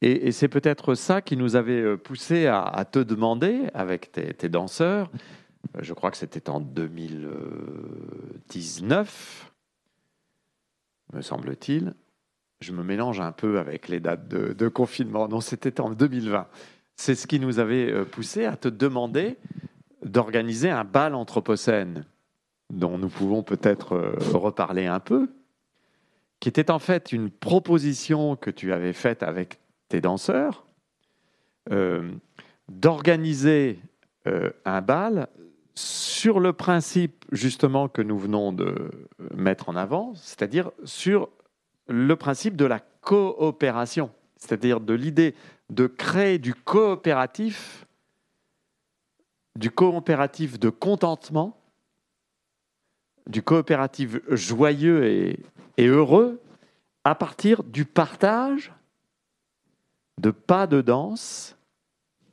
[0.00, 4.48] Et, c'est peut-être ça qui nous avait euh, poussé à, te demander, avec tes, tes
[4.48, 5.10] danseurs,
[5.80, 9.52] je crois que c'était en 2019,
[11.12, 11.94] me semble-t-il,
[12.60, 15.28] je me mélange un peu avec les dates de, confinement.
[15.28, 16.46] Non, c'était en 2020.
[16.96, 19.36] C'est ce qui nous avait euh, poussé à te demander
[20.04, 22.04] d'organiser un bal anthropocène,
[22.70, 25.30] dont nous pouvons peut-être euh, reparler un peu,
[26.40, 30.66] qui était en fait une proposition que tu avais faite avec tes danseurs,
[31.70, 32.10] euh,
[32.68, 33.78] d'organiser
[34.66, 35.26] un bal
[35.74, 38.90] sur le principe justement que nous venons de
[39.34, 41.30] mettre en avant, c'est-à-dire sur
[41.88, 45.34] le principe de la coopération, c'est-à-dire de l'idée
[45.70, 47.86] de créer du coopératif,
[49.56, 51.58] du coopératif de contentement,
[53.26, 56.40] du coopératif joyeux et, heureux
[57.04, 58.72] à partir du partage
[60.18, 61.56] de pas de danse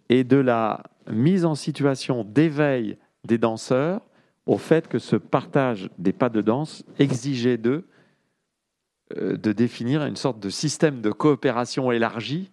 [0.10, 4.02] et de la mise en situation d'éveil des danseurs
[4.46, 7.88] au fait que ce partage des pas de danse exigeait d'eux
[9.12, 12.52] de définir une sorte de système de coopération élargi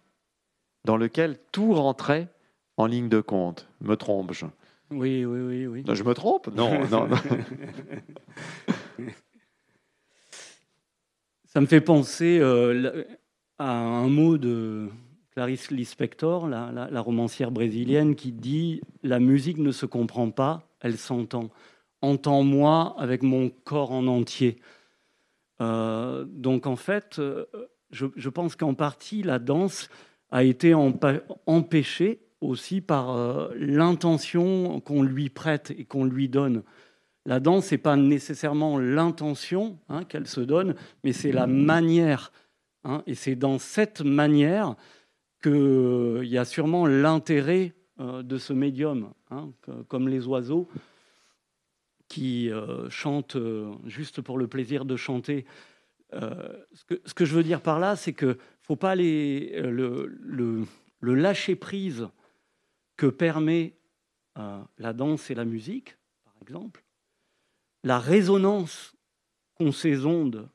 [0.84, 2.28] dans lequel tout rentrait
[2.76, 3.68] en ligne de compte.
[3.80, 4.46] Me trompe-je?
[4.90, 5.66] Oui, oui, oui.
[5.66, 5.84] oui.
[5.94, 6.48] je me trompe?
[6.48, 7.08] Non, non.
[7.08, 7.16] non.
[11.46, 13.04] Ça me fait penser euh,
[13.58, 14.88] à un mot de
[15.32, 21.50] Clarice Lispector, la, romancière brésilienne, qui dit La musique ne se comprend pas, elle s'entend.
[22.00, 24.60] Entends-moi avec mon corps en entier.
[25.62, 27.46] Euh, donc en fait, euh,
[27.90, 29.88] je, pense qu'en partie, la danse
[30.30, 30.74] a été
[31.46, 36.62] empêchée aussi par l'intention qu'on lui prête et qu'on lui donne.
[37.24, 42.32] La danse, n'est pas nécessairement l'intention hein, qu'elle se donne, mais c'est la manière.
[42.84, 43.02] Hein.
[43.06, 44.74] et c'est dans cette manière
[45.40, 49.50] qu'il euh, y a sûrement l'intérêt euh, de ce médium, hein,
[49.86, 50.68] comme les oiseaux
[52.12, 53.38] qui euh, chantent
[53.86, 55.46] juste pour le plaisir de chanter.
[56.12, 60.58] Ce que, je veux dire par là, c'est que faut pas les, le,
[61.00, 62.06] lâcher prise
[62.98, 63.78] que permet
[64.36, 66.84] la danse et la musique, par exemple,
[67.82, 68.94] la résonance
[69.54, 70.50] qu'ont ces ondes,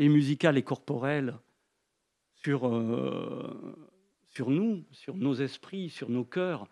[0.00, 1.38] et musicales et corporelles,
[2.34, 3.86] sur, euh,
[4.30, 6.66] sur nous, sur nos esprits, sur nos cœurs,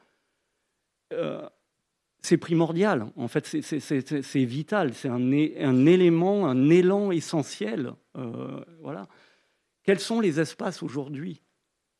[1.13, 1.49] euh,
[2.23, 3.07] c'est primordial.
[3.17, 4.95] En fait, c'est vital.
[4.95, 7.93] C'est un, élément, un élan essentiel.
[8.17, 9.09] Euh, voilà.
[9.83, 11.41] Quels sont les espaces aujourd'hui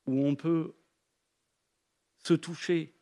[0.07, 0.75] où on peut
[2.19, 2.95] se toucher,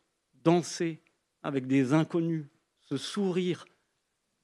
[0.43, 1.01] danser
[1.43, 2.45] avec des inconnus,
[2.81, 3.65] se sourire,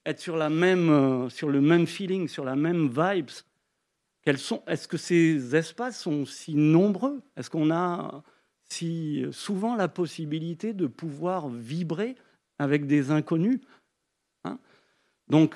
[0.05, 3.31] être sur, la même, euh, sur le même feeling, sur la même vibes?
[4.25, 7.21] Est-ce que ces espaces sont si nombreux?
[7.38, 8.23] Est-ce qu'on a
[8.67, 12.15] si souvent la possibilité de pouvoir vibrer
[12.60, 13.60] avec des inconnus
[14.44, 14.60] hein
[15.28, 15.56] Donc,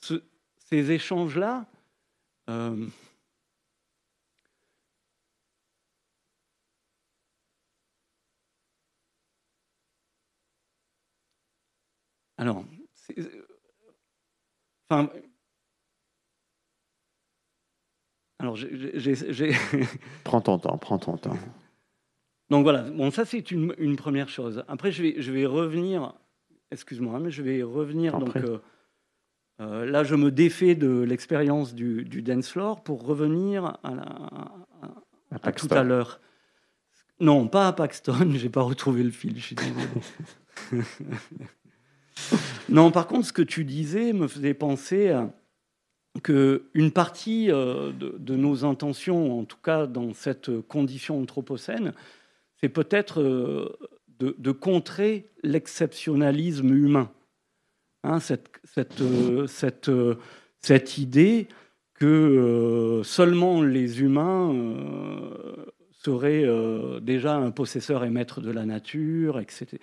[0.00, 1.66] ces échanges-là,
[2.50, 2.86] euh,
[12.38, 12.64] alors,
[14.88, 15.10] Enfin,
[18.38, 19.52] alors, j'ai.
[20.24, 21.36] prends ton temps, prends ton temps.
[22.50, 24.62] Donc voilà, bon, ça c'est une, une, première chose.
[24.68, 26.14] Après, je vais, je vais revenir,
[26.70, 28.18] excuse-moi, mais je vais revenir.
[28.18, 28.58] Donc euh,
[29.60, 35.40] euh, là, je me défais de l'expérience du, du, dance floor pour revenir à, la,
[35.42, 36.20] à, tout à l'heure.
[37.18, 39.86] Non, pas à Paxton, j'ai pas retrouvé le fil, je suis désolé.
[42.70, 45.14] Non, par contre, ce que tu disais me faisait penser
[46.22, 51.92] qu'une partie euh, de, nos intentions, en tout cas dans cette condition anthropocène,
[52.60, 53.76] c'est peut-être euh,
[54.18, 57.12] de, contrer l'exceptionnalisme humain.
[58.02, 60.16] Hein, cette, cette, euh,
[60.60, 61.48] cette, idée
[61.94, 64.54] que seulement les humains
[65.90, 66.46] seraient
[67.00, 69.78] déjà un possesseur et maître de la nature, etc.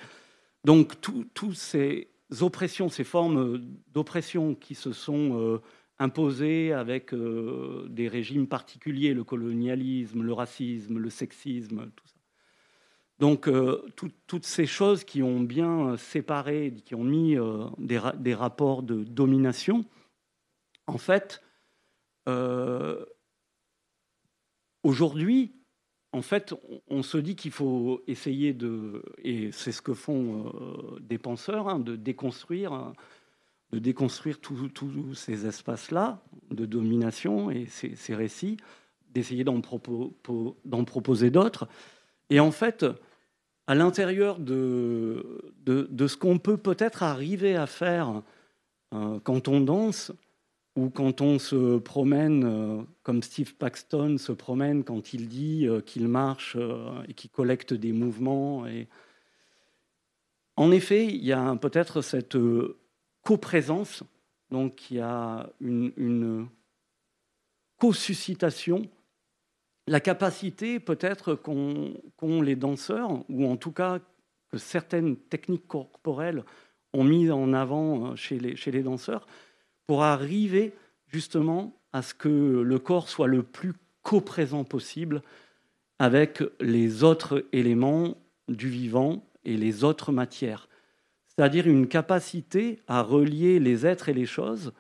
[0.63, 0.93] Donc
[1.33, 2.07] tous ces
[2.41, 3.61] oppressions, ces formes
[3.93, 5.61] d'oppression qui se sont euh,
[5.99, 12.05] imposées avec euh, des régimes particuliers, le colonialisme, le racisme, le sexisme, tout.
[13.19, 13.85] Donc euh,
[14.27, 17.37] toutes ces choses qui ont bien séparé, qui ont mis
[17.77, 19.85] des, des, rapports de domination,
[20.87, 21.41] en fait,
[24.83, 25.53] aujourd'hui,
[26.13, 26.53] en fait,
[26.87, 31.67] on se dit qu'il faut essayer de, et c'est ce que font euh, des penseurs,
[31.67, 32.93] hein, de déconstruire,
[33.71, 38.57] de déconstruire tous ces espaces-là de domination et ces, récits,
[39.09, 41.67] d'essayer d'en proposer d'autres.
[42.29, 42.85] Et en fait,
[43.67, 48.21] à l'intérieur de, de, ce qu'on peut peut-être arriver à faire
[48.93, 50.11] euh, quand on danse,
[50.75, 55.81] ou quand on se promène, euh, comme Steve Paxton se promène quand il dit euh,
[55.81, 56.57] qu'il marche
[57.07, 58.65] et qu'il collecte des mouvements.
[58.67, 58.87] Et...
[60.55, 62.37] en effet, il y a peut-être cette
[63.23, 64.03] coprésence,
[64.51, 66.47] donc il y a une, une
[67.77, 68.89] co-suscitation,
[69.87, 73.99] la capacité peut-être qu'ont les danseurs, ou en tout cas
[74.51, 76.43] que certaines techniques corporelles
[76.93, 79.27] ont mis en avant chez les, chez les danseurs,
[79.87, 80.73] pour arriver
[81.07, 83.73] justement à ce que le corps soit le plus
[84.03, 85.21] coprésent possible
[85.99, 88.17] avec les autres éléments
[88.47, 90.67] du vivant et les autres matières.
[91.27, 94.73] C'est-à-dire une capacité à relier les êtres et les choses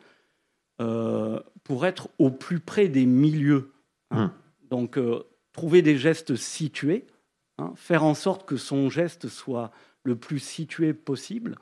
[0.81, 3.73] euh, pour être au plus près des milieux.
[4.11, 4.25] Hein.
[4.25, 4.31] Hum.
[4.73, 5.21] Donc, euh,
[5.51, 7.05] trouver des gestes situés,
[7.59, 9.69] hein, faire en sorte que son geste soit
[10.03, 11.59] le plus situé possible.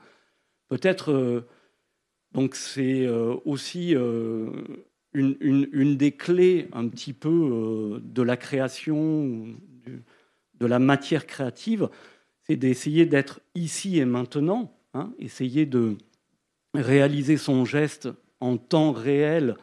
[0.70, 1.46] Peut-être, euh,
[2.32, 3.06] donc c'est
[3.44, 3.94] aussi
[5.12, 9.58] une, des clés un petit peu euh, de la création,
[10.58, 11.90] de la matière créative,
[12.44, 15.98] c'est d'essayer d'être ici et maintenant, hein, essayer de
[16.72, 18.08] réaliser son geste
[18.40, 19.56] en temps réel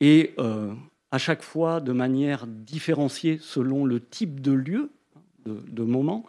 [0.00, 0.74] et euh,
[1.12, 4.90] à chaque fois de manière différenciée selon le type de lieu,
[5.44, 6.24] de, moment.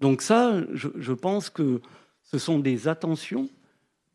[0.00, 1.80] Donc ça, je, pense que
[2.22, 3.48] ce sont des attentions,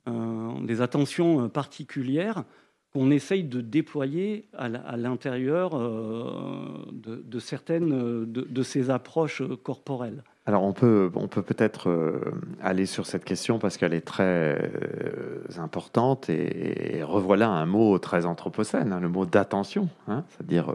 [0.07, 2.43] euh, des attentions particulières
[2.91, 10.23] qu'on essaye de déployer à l'intérieur euh, de, certaines de, ces approches corporelles.
[10.45, 12.19] Alors on peut on peut peut-être euh,
[12.61, 18.25] aller sur cette question parce qu'elle est très euh, importante et, revoilà un mot très
[18.25, 20.25] anthropocène, hein, le mot d'attention, hein.
[20.29, 20.73] c'est-à-dire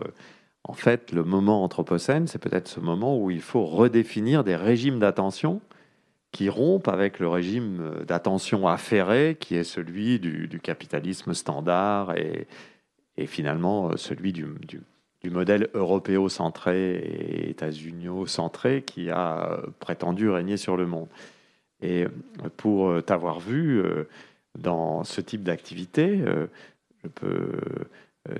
[0.64, 4.98] en fait le moment anthropocène, c'est peut-être ce moment où il faut redéfinir des régimes
[4.98, 5.60] d'attention
[6.32, 12.46] qui rompent avec le régime d'attention affairé qui est celui du, capitalisme standard et,
[13.16, 14.46] et, finalement euh, celui du,
[15.24, 21.08] modèle européo-centré et états-unio-centré qui a euh, prétendu régner sur le monde.
[21.80, 22.08] Et euh,
[22.56, 23.82] pour t'avoir vu
[24.58, 26.22] dans ce type d'activité,
[27.02, 27.52] je peux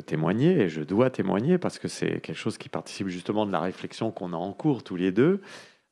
[0.07, 3.61] témoigner et je dois témoigner parce que c'est quelque chose qui participe justement de la
[3.61, 5.41] réflexion qu'on a en cours tous les deux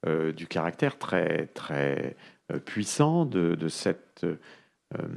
[0.07, 2.17] euh, du caractère très, très
[2.53, 5.09] euh, puissant de, cette euh,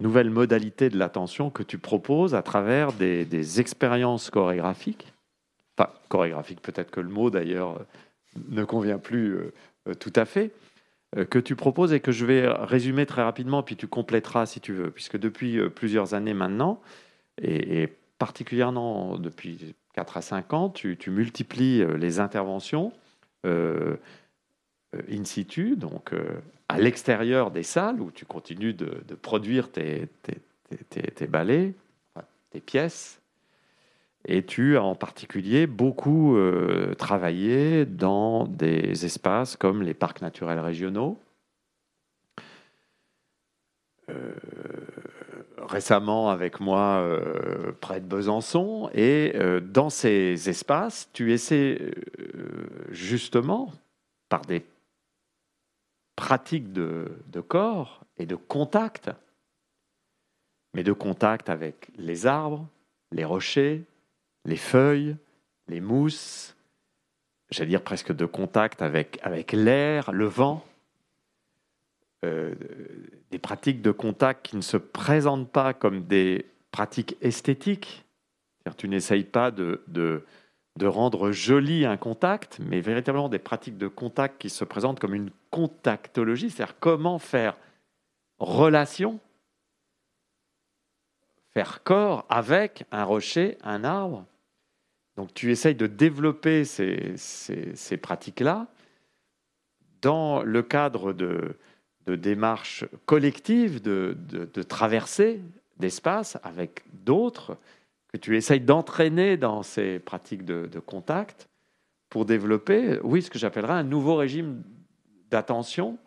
[0.00, 5.12] nouvelle modalité de l'attention que tu proposes à travers des, expériences chorégraphiques.
[5.76, 7.80] Enfin, chorégraphiques, peut-être que le mot d'ailleurs
[8.48, 9.38] ne convient plus
[9.98, 10.52] tout à fait,
[11.30, 14.72] que tu proposes et que je vais résumer très rapidement, puis tu compléteras si tu
[14.72, 16.80] veux, puisque depuis plusieurs années maintenant,
[17.40, 17.88] et,
[18.18, 22.92] particulièrement depuis 4 à 5 ans, tu multiplies les interventions
[23.46, 23.96] euh,
[24.94, 30.08] euh, in situ, donc euh, à l'extérieur des salles où tu continues de, produire tes,
[31.28, 31.74] ballets,
[32.50, 33.20] tes pièces.
[34.26, 36.36] Et tu as en particulier beaucoup
[36.98, 41.18] travaillé dans des espaces comme les parcs naturels régionaux.
[45.68, 47.06] récemment avec moi
[47.80, 48.90] près de Besançon.
[48.94, 51.94] Et dans ces espaces, tu essaies
[52.90, 53.72] justement
[54.28, 54.64] par des
[56.18, 59.08] pratiques de, corps et de contact,
[60.74, 62.66] mais de contact avec les arbres,
[63.12, 63.84] les rochers,
[64.44, 65.16] les feuilles,
[65.68, 66.56] les mousses,
[67.50, 70.66] j'allais dire presque de contact avec, l'air, le vent,
[72.24, 72.52] euh,
[73.30, 78.04] des pratiques de contact qui ne se présentent pas comme des pratiques esthétiques.
[78.76, 80.24] Tu n'essayes pas de,
[80.78, 85.14] de rendre joli un contact, mais véritablement des pratiques de contact qui se présentent comme
[85.14, 87.56] une contactologie, c'est-à-dire comment faire
[88.38, 89.18] relation,
[91.50, 94.24] faire corps avec un rocher, un arbre.
[95.16, 98.68] Donc tu essayes de développer ces, ces, pratiques-là
[100.00, 101.56] dans le cadre de,
[102.06, 105.40] de démarches collectives, de, de, de
[105.76, 107.56] d'espace avec d'autres
[108.08, 111.48] que tu essayes d'entraîner dans ces pratiques de, contact
[112.08, 114.62] pour développer, oui, ce que j'appellerais un nouveau régime
[115.30, 115.98] d'attention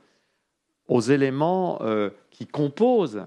[0.88, 3.26] aux éléments euh, qui composent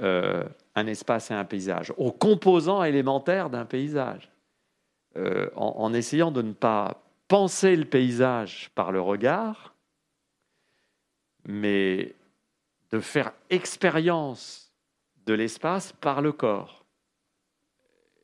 [0.00, 0.44] euh,
[0.74, 4.30] un espace et un paysage, aux composants élémentaires d'un paysage,
[5.16, 9.74] euh, en, en, essayant de ne pas penser le paysage par le regard,
[11.46, 12.14] mais
[12.90, 14.72] de faire expérience
[15.26, 16.79] de l'espace par le corps.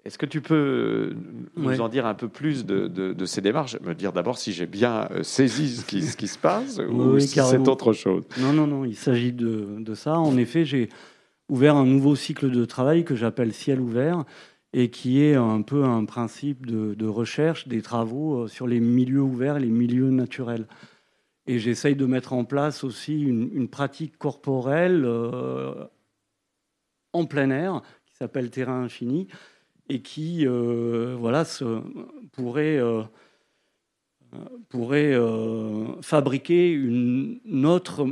[0.07, 1.17] Est-ce que tu peux
[1.57, 3.77] nous en dire un peu plus de, ces démarches?
[3.81, 7.19] Me dire d'abord si j'ai bien euh, saisi ce qui, ce qui se passe ou
[7.19, 8.23] si c'est autre chose.
[8.39, 10.17] Non, non, non, il s'agit de, ça.
[10.21, 10.91] En effet, j'ai
[11.49, 14.25] ouvert un nouveau cycle de travail que j'appelle Ciel ouvert
[14.73, 19.23] et qui est un peu un principe de, recherche des travaux euh, sur les milieux
[19.23, 20.69] ouverts les milieux naturels.
[21.49, 25.85] Et j'essaye de mettre en place aussi une, pratique corporelle euh,
[27.13, 29.27] en plein air qui s'appelle Terrain Infini
[29.89, 31.45] et qui euh, voilà,
[32.33, 33.03] pourrait, euh,
[34.69, 35.15] pourrait
[36.03, 38.07] fabriquer une autre,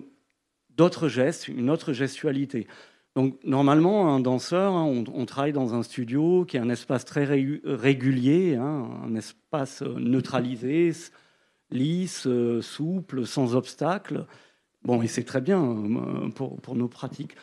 [0.70, 2.66] d'autres gestes, une autre gestualité.
[3.16, 7.24] Donc normalement, un danseur, hein, on, travaille dans un studio qui est un espace très
[7.24, 10.92] régulier, hein, un espace neutralisé,
[11.70, 14.26] lisse, euh, souple, sans obstacle.
[14.82, 17.36] Bon, et c'est très bien euh, pour, nos pratiques.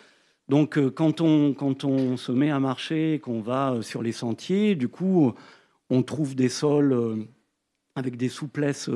[0.51, 4.75] Donc, euh, quand on, quand on se met à marcher, qu'on va sur les sentiers,
[4.75, 5.33] du coup,
[5.89, 7.25] on trouve des sols
[7.95, 8.89] avec des souplesses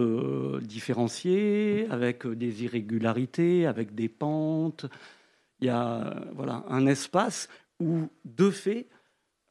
[0.62, 4.86] différenciées, avec des irrégularités, avec des pentes.
[5.62, 7.48] Il y a voilà, un espace
[7.80, 8.88] où, de fait,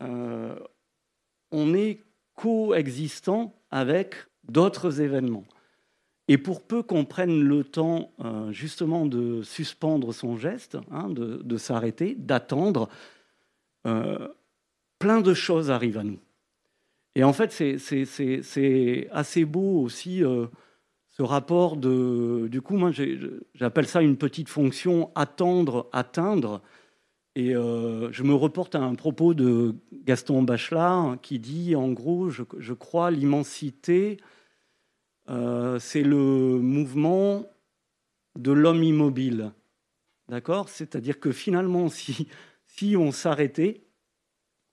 [0.00, 2.00] on est
[2.34, 4.14] coexistant avec
[4.46, 5.44] d'autres événements.
[6.26, 11.56] Et pour peu qu'on prenne le temps euh, justement de suspendre son geste, hein, de,
[11.58, 12.88] s'arrêter, d'attendre,
[13.86, 14.28] euh,
[14.98, 16.18] plein de choses arrivent à nous.
[17.14, 20.46] Et en fait, c'est assez beau aussi euh,
[21.10, 22.48] ce rapport de...
[22.50, 22.90] Du coup, moi,
[23.54, 26.62] j'appelle ça une petite fonction attendre, atteindre.
[27.36, 32.44] Et je me reporte à un propos de Gaston Bachelard qui dit, en gros, je,
[32.58, 34.18] je crois l'immensité
[35.30, 37.46] euh, c'est le mouvement
[38.36, 39.52] de l'homme immobile.
[40.28, 40.68] D'accord?
[40.68, 42.28] C'est-à-dire que finalement, si,
[42.66, 43.82] si on s'arrêtait,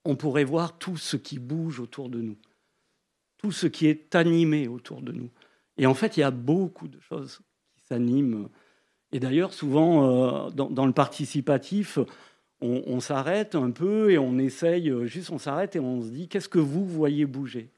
[0.05, 2.37] on pourrait voir tout ce qui bouge autour de nous,
[3.37, 5.29] tout ce qui est animé autour de nous.
[5.77, 7.41] Et en fait, il y a beaucoup de choses
[7.75, 8.49] qui s'animent.
[9.11, 11.99] Et d'ailleurs, souvent, euh, dans, le participatif,
[12.61, 16.09] on, on s'arrête un peu et on essaye, euh, juste on s'arrête et on se
[16.09, 17.69] dit, qu'est-ce que vous voyez bouger?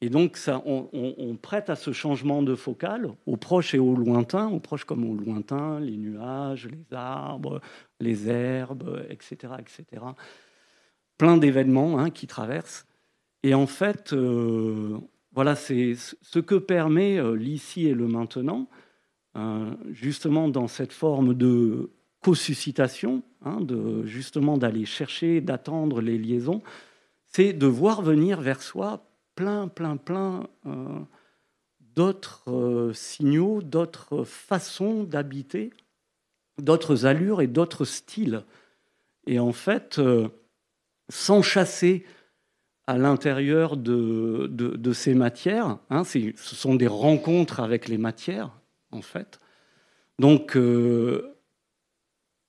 [0.00, 4.60] Et donc, on, prête à ce changement de focal, au proche et au lointain, au
[4.60, 7.60] proche comme au lointain, les nuages, les arbres,
[7.98, 9.54] les herbes, etc.
[9.58, 10.04] etc.
[11.16, 12.86] Plein d'événements hein, qui traversent.
[13.42, 14.98] Et en fait, euh,
[15.32, 18.68] voilà, c'est ce que permet euh, l'ici et le maintenant,
[19.36, 21.90] euh, justement dans cette forme de
[22.20, 26.62] co-suscitation, hein, de, justement d'aller chercher, d'attendre les liaisons,
[27.26, 29.07] c'est de voir venir vers soi
[29.38, 30.98] plein, plein, plein euh,
[31.94, 35.70] d'autres euh, signaux, d'autres façons d'habiter,
[36.60, 38.42] d'autres allures et d'autres styles.
[39.28, 40.26] Et en fait, euh,
[41.08, 42.04] sans chasser
[42.88, 48.50] à l'intérieur de, de, ces matières, hein, ce sont des rencontres avec les matières,
[48.90, 49.38] en fait.
[50.18, 50.56] Donc,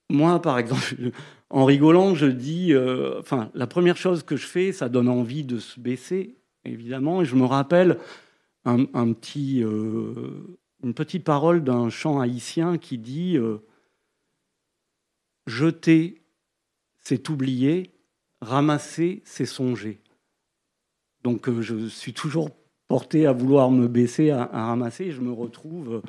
[0.09, 1.11] moi, par exemple,
[1.49, 2.73] en rigolant, je dis,
[3.19, 6.38] enfin, la première chose que je fais, ça donne envie de se baisser
[6.69, 7.21] évidemment.
[7.21, 7.99] Et je me rappelle
[8.67, 8.85] euh,
[10.83, 13.57] une petite parole d'un chant haïtien qui dit euh,
[15.47, 16.21] Jeter,
[16.99, 17.91] c'est oublier,
[18.41, 20.01] ramasser, c'est songer.
[21.23, 22.49] Donc euh, je suis toujours
[22.87, 25.11] porté à vouloir me baisser, à, ramasser.
[25.11, 26.01] Je me retrouve,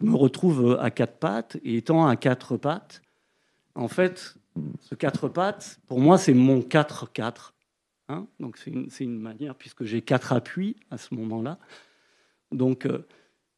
[0.00, 3.02] je me retrouve à quatre pattes et étant à quatre pattes,
[3.74, 4.36] en fait,
[4.80, 7.52] ce quatre pattes, pour moi, c'est mon 4-4.
[8.10, 8.26] Hein.
[8.40, 8.72] donc c'est
[9.04, 11.60] une, manière, puisque j'ai quatre appuis à ce moment-là.
[12.50, 13.06] Donc, euh,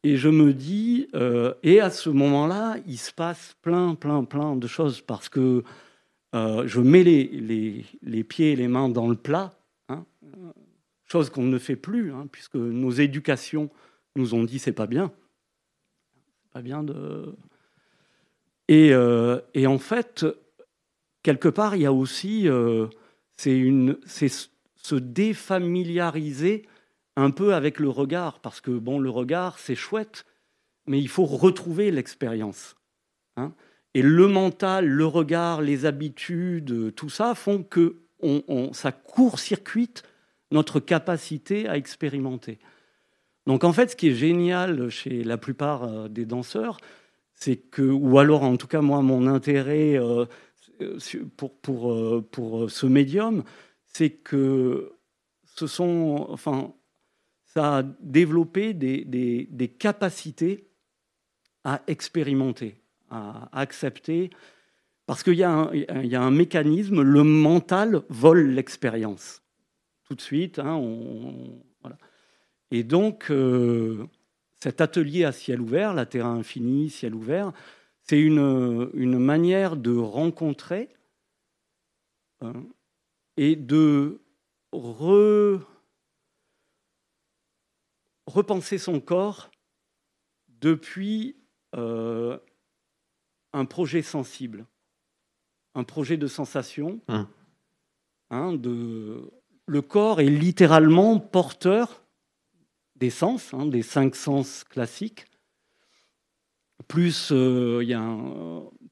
[0.02, 4.54] et je me dis, euh, et à ce moment-là, il se passe plein, plein, plein
[4.54, 5.64] de choses parce que
[6.34, 9.54] euh, je mets les, les, pieds et les mains dans le plat,
[9.88, 10.04] hein,
[11.06, 13.70] chose qu'on ne fait plus, hein, puisque nos éducations
[14.16, 15.12] nous ont dit c'est pas bien.
[16.52, 17.34] Pas bien de.
[18.68, 18.92] Et,
[19.54, 20.26] et, en fait,
[21.22, 22.48] quelque part, il y a aussi
[24.06, 26.66] c'est se défamiliariser
[27.16, 30.24] un peu avec le regard, parce que bon, le regard, c'est chouette,
[30.86, 32.76] mais il faut retrouver l'expérience.
[33.36, 33.52] Hein.
[33.94, 40.04] Et le mental, le regard, les habitudes, tout ça font que on, ça court-circuite
[40.52, 42.60] notre capacité à expérimenter.
[43.46, 46.76] Donc en fait, ce qui est génial chez la plupart euh, des danseurs,
[47.34, 50.26] c'est que, ou alors en tout cas moi, mon intérêt, euh,
[51.36, 53.44] pour, pour, euh, pour ce médium,
[53.86, 54.92] c'est que
[55.44, 56.74] ce sont, enfin,
[57.44, 60.68] ça a développé des, capacités
[61.64, 62.76] à expérimenter,
[63.10, 64.30] à accepter,
[65.06, 69.42] parce qu'il y, a un mécanisme, le mental vole l'expérience.
[70.04, 70.80] Tout de suite, hein.
[72.70, 74.06] Et donc, euh,
[74.62, 77.52] cet atelier à ciel ouvert, la terrain infini, ciel ouvert,
[78.04, 80.88] c'est une, une, manière de rencontrer
[82.40, 82.64] hein,
[83.36, 84.20] et de
[88.26, 89.50] repenser son corps
[90.48, 91.36] depuis
[91.74, 92.38] euh,
[93.52, 94.66] un projet sensible,
[95.74, 97.00] un projet de sensation.
[97.08, 97.28] Hum.
[98.30, 99.30] Hein, de...
[99.66, 102.02] Le corps est littéralement porteur
[102.96, 105.26] des sens, hein, des cinq sens classiques.
[106.88, 108.18] Plus euh, il y a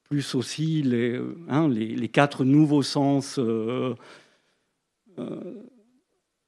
[0.05, 3.95] plus aussi les, hein, les, les quatre nouveaux sens euh,
[5.19, 5.55] euh,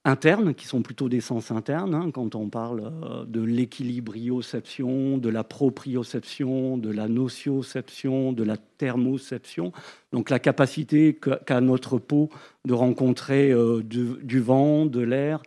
[0.05, 2.93] internes, qui sont plutôt des sens internes, hein, quand on parle
[3.29, 9.73] de l'équilibrioception, de la proprioception, de la nocioception, de la thermoception.
[10.13, 12.31] Donc la capacité qu'a notre peau
[12.65, 15.41] de rencontrer du, vent, de l'air,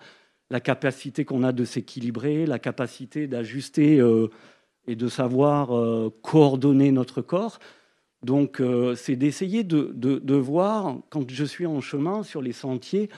[0.50, 4.02] la capacité qu'on a de s'équilibrer, la capacité d'ajuster
[4.88, 7.60] et de savoir euh, coordonner notre corps.
[8.24, 13.10] Donc, euh, c'est d'essayer de, voir, quand je suis en chemin sur les sentiers,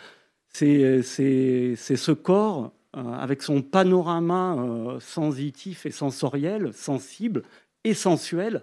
[0.50, 7.44] c'est ce corps euh, avec son panorama sensitif et sensoriel, sensible
[7.84, 8.62] et sensuel,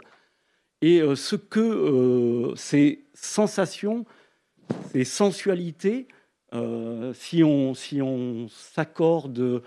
[0.82, 4.04] et ce que ces sensations,
[4.92, 6.08] ces sensualités,
[7.14, 9.62] si on s'accorde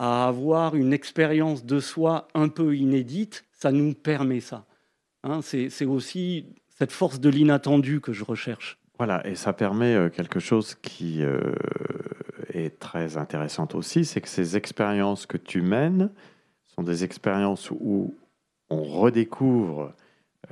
[0.00, 4.64] à avoir une expérience de soi un peu inédite, ça nous permet ça.
[5.24, 8.78] Hein, c'est aussi cette force de l'inattendu que je recherche.
[8.96, 11.52] Voilà, et ça permet euh, quelque chose qui euh,
[12.54, 16.10] est très intéressante aussi, c'est que ces expériences que tu mènes
[16.64, 18.14] sont des expériences où
[18.70, 19.92] on redécouvre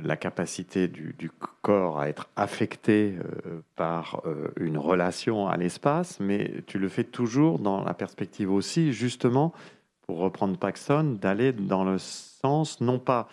[0.03, 1.31] la capacité du,
[1.63, 7.05] corps à être affecté euh, par euh, une relation à l'espace, mais tu le fais
[7.05, 9.53] toujours dans la perspective aussi, justement,
[10.03, 13.29] pour reprendre Paxson, d'aller dans le sens non pas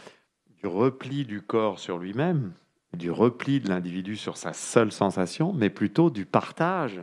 [0.62, 2.52] du repli du corps sur lui-même,
[2.94, 7.02] du repli de l'individu sur sa seule sensation, mais plutôt du partage,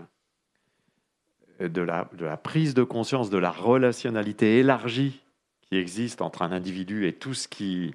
[1.60, 5.22] euh, de la, de la prise de conscience de la relationnalité élargie
[5.62, 7.94] qui existe entre un individu et tout ce qui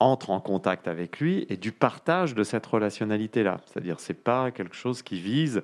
[0.00, 3.60] entre en contact avec lui, et du partage de cette relationnalité-là.
[3.66, 5.62] C'est-à-dire, c'est pas quelque chose qui vise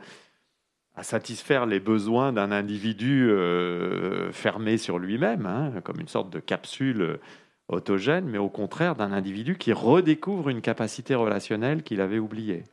[0.95, 6.39] à satisfaire les besoins d'un individu euh, fermé sur lui-même, hein, comme une sorte de
[6.39, 7.21] capsule euh,
[7.69, 12.65] autogène, mais au contraire d'un individu qui redécouvre une capacité relationnelle qu'il avait oubliée.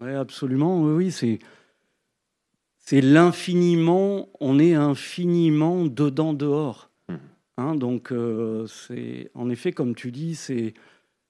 [0.00, 0.80] Oui, absolument.
[0.82, 1.38] Oui, oui, c'est
[2.78, 4.28] c'est l'infiniment.
[4.40, 6.88] On est infiniment dedans dehors.
[6.88, 6.95] Mhm.
[7.58, 10.74] Hein, donc euh, c'est en effet comme tu dis, c'est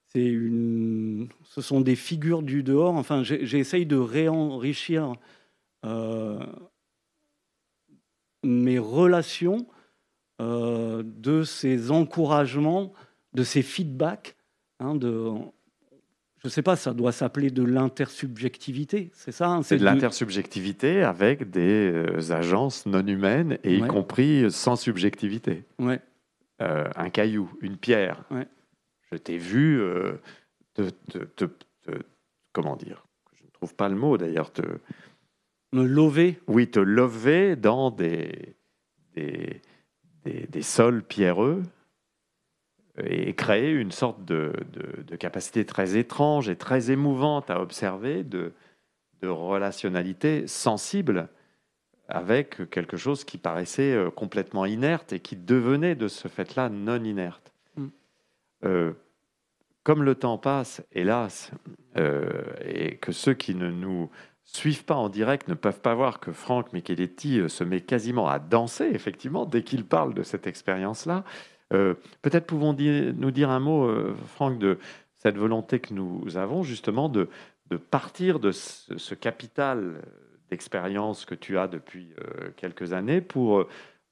[0.09, 1.29] c'est une.
[1.45, 2.95] Ce sont des figures du dehors.
[2.95, 5.15] Enfin, j'essaye de réenrichir
[5.85, 6.39] euh,
[8.43, 9.67] mes relations
[10.41, 12.93] euh, de ces encouragements,
[13.35, 14.37] de ces feedbacks,
[14.81, 15.31] hein, de,
[16.43, 21.51] je sais pas, ça doit s'appeler de l'intersubjectivité, c'est ça hein, C'est de l'intersubjectivité avec
[21.51, 25.65] des agences non humaines, et y compris sans subjectivité.
[25.79, 26.01] Ouais,
[26.63, 28.25] Euh, un caillou, une pierre.
[28.31, 28.47] Ouais.
[29.13, 30.15] Je t'ai vu euh,
[30.75, 32.03] te, te- te- te-
[32.53, 34.51] Comment dire Je ne trouve pas le mot d'ailleurs.
[34.53, 34.63] Te,
[35.73, 38.57] me lever, oui, te lever dans des,
[39.15, 39.61] des,
[40.25, 41.63] des, des sols pierreux
[43.05, 48.25] et créer une sorte de, de- de capacité très étrange et très émouvante à observer
[48.25, 48.55] de,
[49.21, 51.29] de relationnalité sensible
[52.09, 57.03] avec quelque chose qui paraissait euh, complètement inerte et qui devenait de ce fait-là non
[57.03, 57.53] inerte.
[57.77, 57.87] Mm.
[58.65, 58.93] Euh,
[59.83, 61.53] comme le temps passe, hélas,
[61.97, 64.11] euh, et que ceux qui ne nous
[64.43, 68.39] suivent pas en direct ne peuvent pas voir que Franck Micheletti se met quasiment à
[68.39, 71.25] danser, effectivement, dès qu'il parle de cette expérience-là.
[71.73, 73.89] Euh, Peut-être pouvons-nous nous dire un mot,
[74.35, 74.79] Franck, de
[75.15, 77.29] cette volonté que nous avons justement de,
[77.71, 80.01] de partir de ce, ce capital
[80.51, 83.67] d'expérience que tu as depuis euh, quelques années pour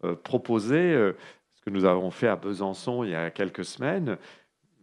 [0.05, 1.13] euh, proposer euh,
[1.55, 4.19] ce que nous avons fait à Besançon il y a quelques semaines,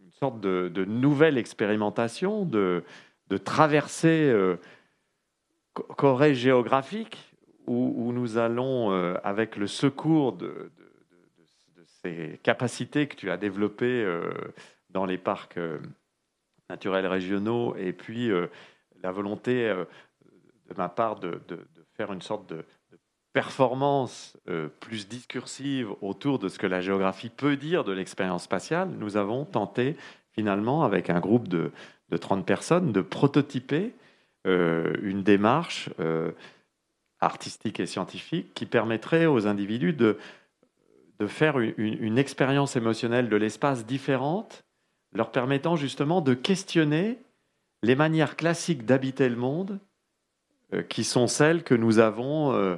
[0.02, 2.82] une sorte de, nouvelle expérimentation, de,
[3.44, 4.34] traversée
[5.72, 7.34] co- corée géographique
[7.66, 8.90] où, nous allons,
[9.24, 10.70] avec le secours de,
[12.02, 14.04] ces capacités que tu as développées
[14.90, 15.58] dans les parcs
[16.68, 18.30] naturels régionaux et puis
[19.02, 19.72] la volonté
[20.72, 21.40] de ma part de,
[21.94, 22.64] faire une sorte de,
[23.32, 28.90] performance euh, plus discursive autour de ce que la géographie peut dire de l'expérience spatiale,
[28.90, 29.96] nous avons tenté
[30.32, 31.72] finalement avec un groupe de,
[32.10, 33.94] de 30 personnes de prototyper
[34.46, 36.32] euh, une démarche euh,
[37.20, 40.18] artistique et scientifique qui permettrait aux individus de,
[41.28, 44.64] faire une, expérience émotionnelle de l'espace différente,
[45.12, 47.18] leur permettant justement de questionner
[47.84, 49.78] les manières classiques d'habiter le monde,
[50.88, 52.76] qui sont celles que nous avons euh,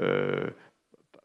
[0.00, 0.46] euh,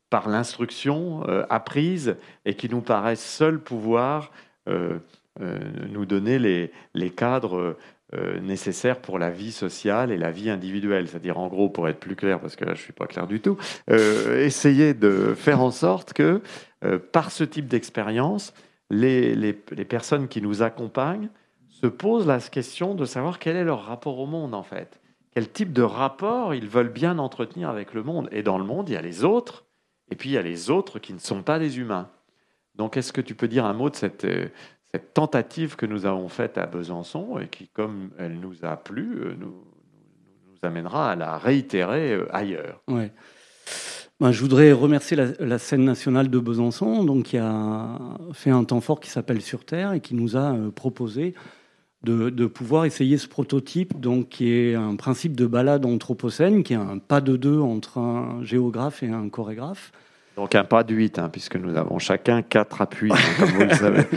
[0.10, 4.32] par l'instruction apprise et qui nous paraissent seuls pouvoir
[4.68, 7.78] nous donner les, les cadres
[8.16, 11.08] euh, nécessaires pour la vie sociale et la vie individuelle.
[11.08, 13.28] C'est-à-dire, en gros, pour être plus clair, parce que là, je ne suis pas clair
[13.28, 13.56] du tout,
[13.92, 16.42] euh, essayer de faire en sorte que,
[16.84, 18.52] euh, par ce type d'expérience,
[18.90, 21.30] les, les, les, personnes qui nous accompagnent
[21.68, 25.00] se posent la question de savoir quel est leur rapport au monde, en fait.
[25.34, 28.28] Quel type de rapport ils veulent bien entretenir avec le monde.
[28.32, 29.66] Et dans le monde, il y a les autres,
[30.12, 32.10] et puis il y a les autres qui ne sont pas des humains.
[32.76, 34.26] Donc, est-ce que tu peux dire un mot de cette,
[34.92, 39.20] cette tentative que nous avons faite à Besançon et qui, comme elle nous a plu,
[39.22, 39.54] euh, nous,
[40.62, 42.82] amènera à la réitérer euh, ailleurs?
[42.88, 43.12] Ouais.
[44.20, 47.98] Ben, je voudrais remercier la, scène nationale de Besançon, donc, qui a
[48.34, 51.36] fait un temps fort qui s'appelle Sur Terre et qui nous a euh, proposé
[52.04, 56.74] de, de, pouvoir essayer ce prototype, donc, qui est un principe de balade anthropocène, qui
[56.74, 59.92] est un pas de deux entre un géographe et un chorégraphe.
[60.38, 63.64] Donc un pas de 8, hein, puisque nous avons chacun quatre appuis, hein, comme vous
[63.64, 64.04] le savez.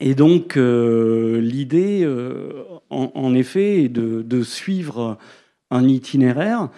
[0.00, 5.16] Et donc euh, l'idée, euh, en, effet, est de, suivre
[5.70, 6.68] un itinéraire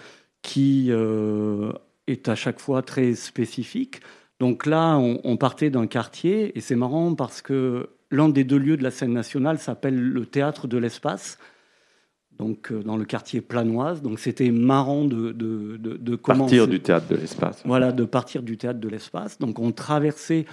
[0.41, 1.73] qui euh,
[2.07, 3.99] est à chaque fois très spécifique.
[4.39, 8.77] Donc là, on partait d'un quartier, et c'est marrant parce que l'un des deux lieux
[8.77, 11.37] de la scène nationale s'appelle le théâtre de l'espace
[12.37, 14.01] donc euh, dans le quartier Planoise.
[14.01, 17.61] Donc c'était marrant de, de, de, Partir du théâtre de l'espace.
[17.65, 19.39] Voilà, de partir du théâtre de l'espace.
[19.39, 20.45] Donc on traversait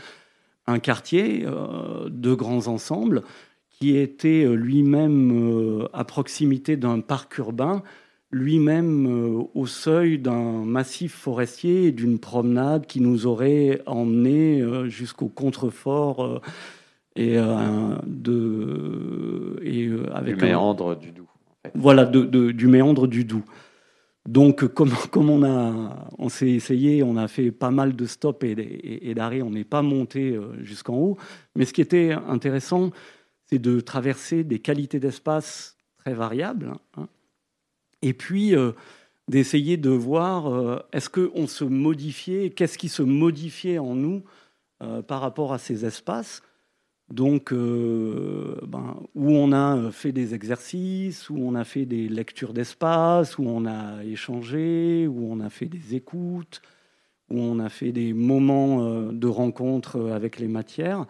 [0.66, 3.22] un quartier euh, de grands ensembles
[3.70, 7.82] qui était euh, lui-même à proximité d'un parc urbain,
[8.30, 16.40] lui-même au seuil d'un massif forestier et d'une promenade qui nous aurait emmenés jusqu'au contrefort
[17.16, 21.28] et, de, et avec du méandre du Doubs
[21.74, 23.44] voilà, du méandre du Doubs.
[24.26, 28.44] Donc, comme, comme on, a, on s'est essayé, on a fait pas mal de stops
[28.44, 31.18] et, d'arrêts, on n'est pas monté euh, jusqu'en haut.
[31.56, 32.90] Mais ce qui était intéressant,
[33.46, 36.72] c'est de traverser des qualités d'espace très variables.
[36.96, 37.08] Hein.
[38.02, 38.72] et puis, euh,
[39.28, 44.22] d'essayer de voir euh, est-ce qu'on se modifiait, qu'est-ce qui se modifiait en nous
[45.06, 46.42] par rapport à ces espaces
[47.14, 52.52] donc, euh, ben, où on a fait des exercices, où on a fait des lectures
[52.52, 56.60] d'espace, où on a échangé, où on a fait des écoutes,
[57.30, 61.06] où on a fait des moments euh, de rencontre avec les matières.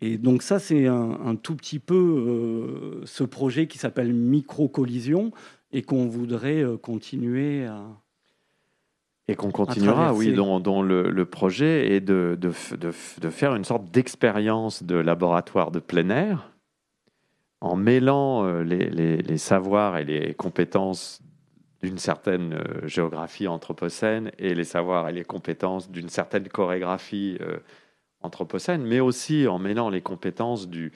[0.00, 5.30] Et donc ça, c'est un, tout petit peu euh, ce projet qui s'appelle Micro-collision
[5.72, 7.86] et qu'on voudrait continuer à,
[9.26, 14.82] et qu'on continuera, oui, dont, le, projet est de, de, de, faire une sorte d'expérience
[14.82, 16.50] de laboratoire de plein air
[17.64, 21.22] en mêlant euh, les, les, savoirs et les compétences
[21.82, 27.56] d'une certaine euh, géographie anthropocène et les savoirs et les compétences d'une certaine chorégraphie euh,
[28.20, 30.92] anthropocène, mais aussi en mêlant les compétences du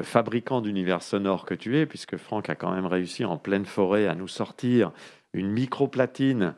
[0.00, 4.06] fabricant d'univers sonore que tu es, puisque Franck a quand même réussi en pleine forêt
[4.06, 4.90] à nous sortir
[5.34, 6.54] une micro-platine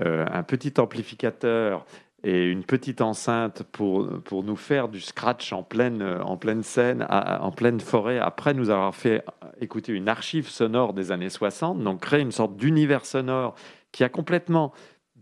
[0.00, 1.84] un petit amplificateur
[2.24, 7.06] et une petite enceinte pour, pour nous faire du scratch en pleine, en pleine scène,
[7.10, 9.24] en pleine forêt, après nous avoir fait
[9.60, 13.54] écouter une archive sonore des années 60, donc créer une sorte d'univers sonore
[13.92, 14.72] qui a complètement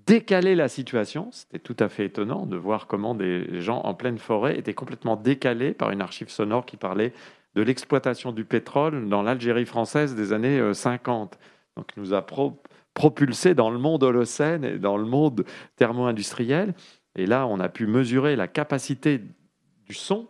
[0.07, 1.29] décalé la situation.
[1.33, 5.17] C'était tout à fait étonnant de voir comment des gens en pleine forêt étaient complètement
[5.17, 7.13] décalés par une archive sonore qui parlait
[7.55, 11.35] de l'exploitation du pétrole dans l'Algérie française des années 50.
[11.35, 11.37] Euh,
[11.77, 12.25] donc nous a
[12.97, 15.45] propulsé dans le monde holocène et dans le monde
[15.77, 16.75] thermo-industriel.
[17.15, 19.21] Et là, on a pu mesurer la capacité
[19.87, 20.27] du son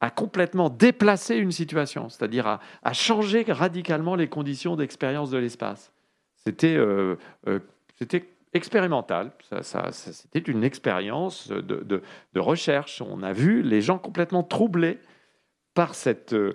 [0.00, 5.92] à complètement déplacer une situation, c'est-à-dire à, changer radicalement les conditions d'expérience de l'espace.
[6.34, 7.60] C'était euh, euh,
[8.54, 9.30] expérimental,
[9.60, 12.02] ça, c'était une expérience de,
[12.34, 13.02] recherche.
[13.02, 14.98] On a vu les gens complètement troublés
[15.74, 16.54] par cette euh,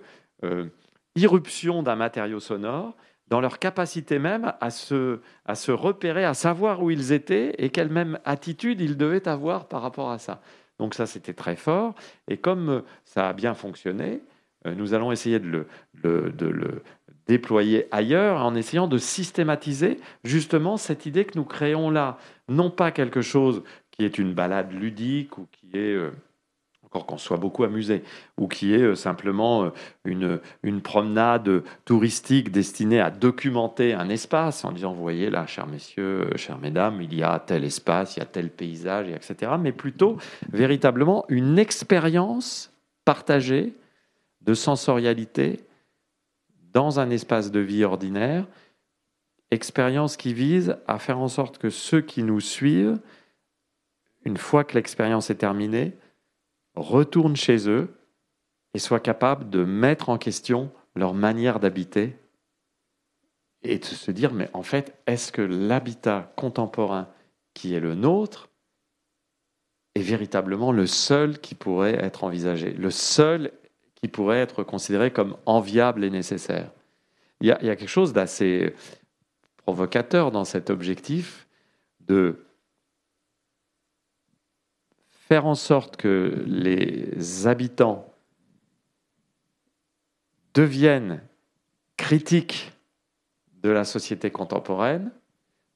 [1.16, 2.96] irruption d'un matériau sonore
[3.28, 7.70] dans leur capacité même à se, à se repérer, à savoir où ils étaient et
[7.70, 10.42] quelle même attitude ils devaient avoir par rapport à ça.
[10.80, 11.96] Donc ça, c'était très fort.
[12.28, 14.22] Et comme ça a bien fonctionné,
[14.68, 15.68] euh, nous allons essayer de le,
[16.32, 16.84] de le
[17.28, 22.18] déployer ailleurs en essayant de systématiser justement cette idée que nous créons là.
[22.48, 25.98] Non pas quelque chose qui est une balade ludique ou qui est...
[27.04, 28.04] Qu'on soit beaucoup amusé,
[28.38, 29.70] ou qui est euh, simplement euh,
[30.06, 35.68] une, une promenade touristique destinée à documenter un espace en disant, vous voyez là, chers
[35.68, 39.54] messieurs, euh, chères mesdames, il y a tel espace, il y a tel paysage, etc.
[39.60, 40.18] Mais plutôt
[40.52, 42.72] véritablement une expérience
[43.04, 43.74] partagée
[44.42, 45.62] de sensorialité
[46.72, 48.46] dans un espace de vie ordinaire
[49.52, 53.00] expérience qui vise à faire en sorte que ceux qui nous suivent,
[54.24, 55.94] une fois que l'expérience est terminée,
[56.76, 57.94] retournent chez eux
[58.74, 62.18] et soient capables de mettre en question leur manière d'habiter
[63.64, 67.08] et de se dire, mais en fait, est-ce que l'habitat contemporain
[67.54, 68.50] qui est le nôtre
[69.96, 73.52] est véritablement le seul qui pourrait être envisagé, le seul
[73.96, 76.72] qui pourrait être considéré comme enviable et nécessaire?
[77.42, 78.74] Il y, a, quelque chose d'assez
[79.58, 81.48] provocateur dans cet objectif
[82.00, 82.46] de
[85.28, 88.14] faire en sorte que les habitants
[90.54, 91.22] deviennent
[91.98, 92.74] critiques
[93.64, 95.12] de la société contemporaine,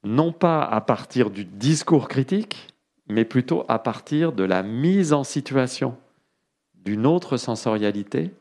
[0.04, 2.76] non pas à partir du discours critique,
[3.08, 5.98] mais plutôt à partir de la mise en situation
[6.76, 8.32] d'une autre sensorialité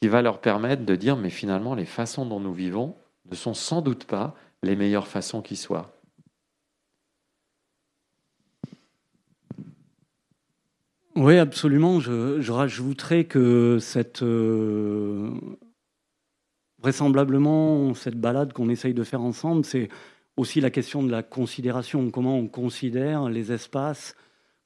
[0.00, 2.94] qui va leur permettre de dire mais finalement les façons dont nous vivons
[3.30, 5.90] ne sont sans doute pas les meilleures façons qui soient.
[11.20, 12.00] Oui, absolument.
[12.00, 15.28] Je, rajouterais que cette euh,
[16.78, 19.90] vraisemblablement cette balade qu'on essaye de faire ensemble, c'est
[20.38, 22.10] aussi la question de la considération.
[22.10, 24.16] Comment on considère les espaces,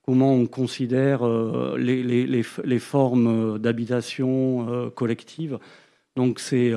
[0.06, 2.24] comment on considère euh, les, les,
[2.64, 5.58] les, formes d'habitation euh, collective?
[6.14, 6.72] Donc c'est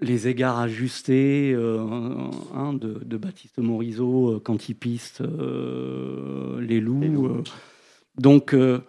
[0.00, 7.44] les égards ajustés hein, de, de, Baptiste Morisot quand il piste les loups.
[8.20, 8.80] Donc, euh,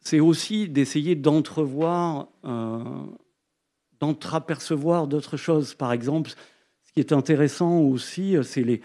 [0.00, 2.84] c'est aussi d'essayer d'entrevoir, euh,
[4.00, 5.72] d'entreapercevoir d'autres choses.
[5.72, 6.30] Par exemple,
[6.82, 8.82] ce qui est intéressant aussi, euh, c'est les.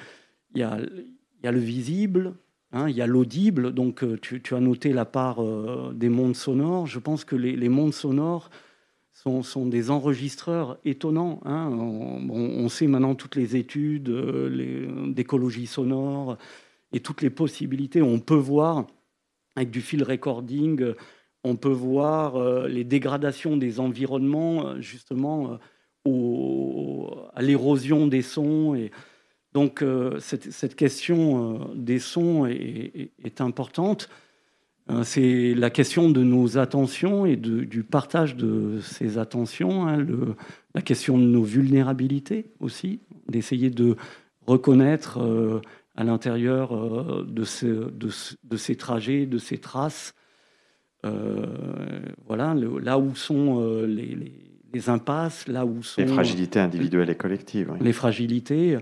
[0.55, 0.79] Il y a,
[1.43, 2.35] y a, le visible,
[2.71, 3.73] hein, il y a l'audible.
[3.73, 5.41] Donc, tu, as noté la part
[5.93, 6.87] des mondes sonores.
[6.87, 8.49] Je pense que les, mondes sonores
[9.13, 11.39] sont, sont, des enregistreurs étonnants.
[11.45, 11.69] Hein.
[11.69, 14.13] On, sait maintenant toutes les études
[15.13, 16.37] d'écologie sonore
[16.91, 18.01] et toutes les possibilités.
[18.01, 18.87] On peut voir
[19.55, 20.95] avec du field recording, euh,
[21.43, 25.57] on peut voir euh, les dégradations des environnements, euh, justement,
[26.05, 28.73] à l'érosion des sons.
[28.75, 28.91] Et
[29.53, 29.85] donc,
[30.19, 34.09] cette, question des sons est, importante.
[35.03, 40.03] C'est la question de nos attentions et du partage de ces attentions, hein,
[40.73, 43.95] la question de nos vulnérabilités aussi, d'essayer de
[44.47, 45.19] reconnaître
[45.95, 47.43] à l'intérieur euh, de,
[48.43, 50.13] de, ces trajets, de ces traces.
[51.05, 51.45] Euh,
[52.27, 56.01] voilà, là où sont euh, les, impasses, là où sont...
[56.01, 57.73] Les fragilités individuelles et collectives.
[57.81, 58.77] Les fragilités.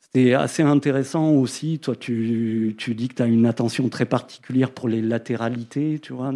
[0.00, 1.78] C'était assez intéressant aussi.
[1.78, 6.12] Toi, tu, tu dis que tu as une attention très particulière pour les latéralités, tu
[6.12, 6.32] vois,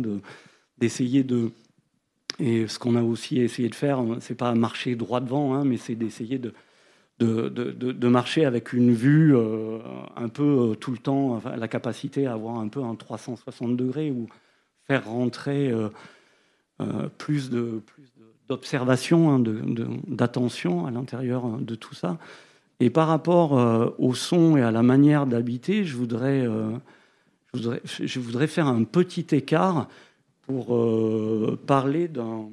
[0.79, 1.51] d'essayer de,
[2.39, 5.79] Et ce qu'on a aussi essayé de faire, c'est pas marcher droit devant, hein, mais
[5.79, 6.55] c'est d'essayer de,
[7.19, 9.79] de, marcher avec une vue euh,
[10.17, 14.11] un peu euh, tout le temps, la capacité à avoir un peu un 360 degrés
[14.11, 14.27] ou
[14.87, 15.89] faire rentrer euh,
[17.19, 18.13] plus de plus
[18.49, 19.43] d'observation, hein,
[20.07, 22.19] d'attention à l'intérieur de tout ça.
[22.79, 28.21] Et par rapport au son et à la manière d'habiter, je voudrais, je voudrais, je
[28.21, 29.89] voudrais faire un petit écart
[30.43, 30.79] pour
[31.67, 32.51] parler d'un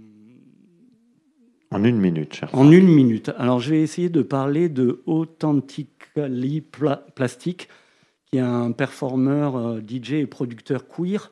[1.74, 2.50] en une minute, cher.
[2.54, 3.32] En une minute.
[3.38, 6.62] Alors, je vais essayer de parler de Authentically
[7.16, 7.70] Plastic,
[8.26, 11.32] qui est un performeur, euh, DJ et producteur queer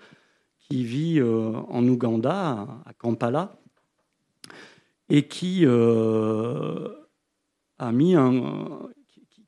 [0.70, 3.60] qui vit euh, en Ouganda, à Kampala,
[5.10, 6.88] et qui euh,
[7.78, 8.90] a mis un.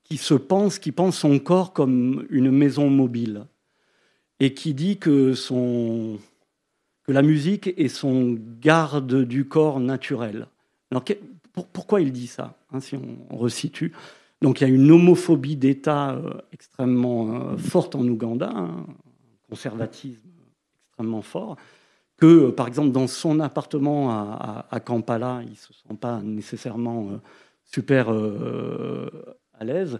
[0.04, 3.46] qui se pense, qui pense son corps comme une maison mobile,
[4.40, 6.20] et qui dit que son
[7.04, 10.48] que la musique est son garde du corps naturel.
[10.94, 11.04] Alors,
[11.74, 13.94] pourquoi il dit ça, hein, si on, resitue?
[14.44, 19.50] Donc, il y a une homophobie d'État euh, extrêmement euh, forte en Ouganda, hein, un
[19.50, 20.22] conservatisme
[20.88, 21.58] extrêmement fort,
[22.18, 27.20] que, euh, par exemple, dans son appartement à, Kampala, il ne se sent pas nécessairement
[27.64, 30.00] super à l'aise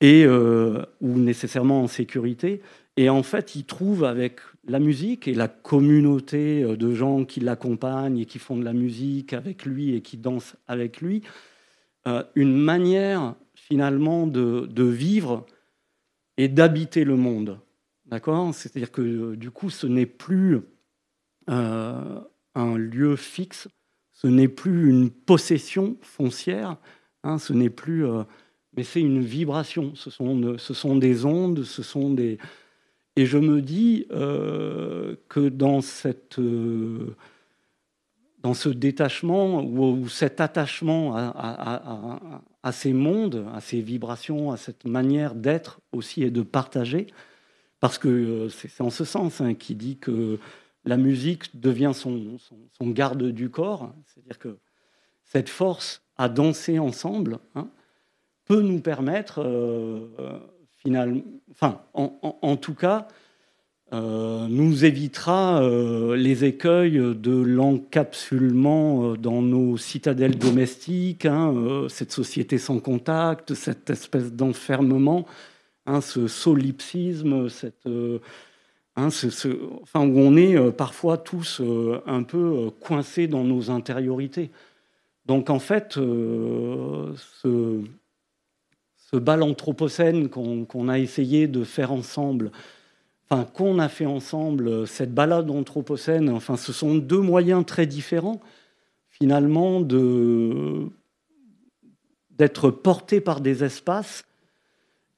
[0.00, 2.62] et ou nécessairement en sécurité.
[2.96, 7.40] Et en fait, il trouve avec la musique et la communauté euh, de gens qui
[7.40, 11.22] l'accompagnent et qui font de la musique avec lui et qui dansent avec lui,
[12.06, 15.46] euh, une manière finalement de, vivre
[16.36, 17.60] et d'habiter le monde.
[18.06, 18.54] D'accord?
[18.54, 20.60] C'est-à-dire que euh, du coup, ce n'est plus
[21.46, 23.66] un lieu fixe,
[24.12, 26.76] ce n'est plus une possession foncière,
[27.24, 28.04] hein, ce n'est plus.
[28.76, 29.92] mais c'est une vibration.
[29.96, 32.38] Ce sont, ce sont des ondes, ce sont des,
[33.20, 37.14] et je me dis euh, que dans cette, euh,
[38.38, 45.34] dans ce détachement ou, cet attachement à, ces mondes, à ces vibrations, à cette manière
[45.34, 47.08] d'être aussi et de partager,
[47.78, 50.38] parce que euh, c'est en ce sens hein, qui dit que
[50.86, 52.38] la musique devient son,
[52.80, 54.56] garde du corps, c'est-à-dire que
[55.24, 57.68] cette force à danser ensemble hein,
[58.46, 59.42] peut nous permettre,
[60.82, 63.08] finalement, enfin, en tout cas,
[63.92, 72.12] euh, nous évitera euh, les écueils de l'encapsulement euh, dans nos citadelles domestiques, hein, cette
[72.12, 75.26] société sans contact, cette espèce d'enfermement,
[75.86, 77.88] hein, ce solipsisme, cette,
[78.94, 79.08] hein,
[79.82, 81.60] enfin, où on est parfois tous
[82.06, 84.52] un peu coincés dans nos intériorités.
[85.26, 87.80] Donc en fait, ce,
[89.10, 92.52] ce bal anthropocène qu'on a essayé de faire ensemble,
[93.28, 97.86] enfin, qu'on a fait ensemble, euh, cette balade anthropocène, enfin, ce sont deux moyens très
[97.86, 98.40] différents,
[99.08, 100.86] finalement, de,
[102.38, 104.24] d'être portés par des espaces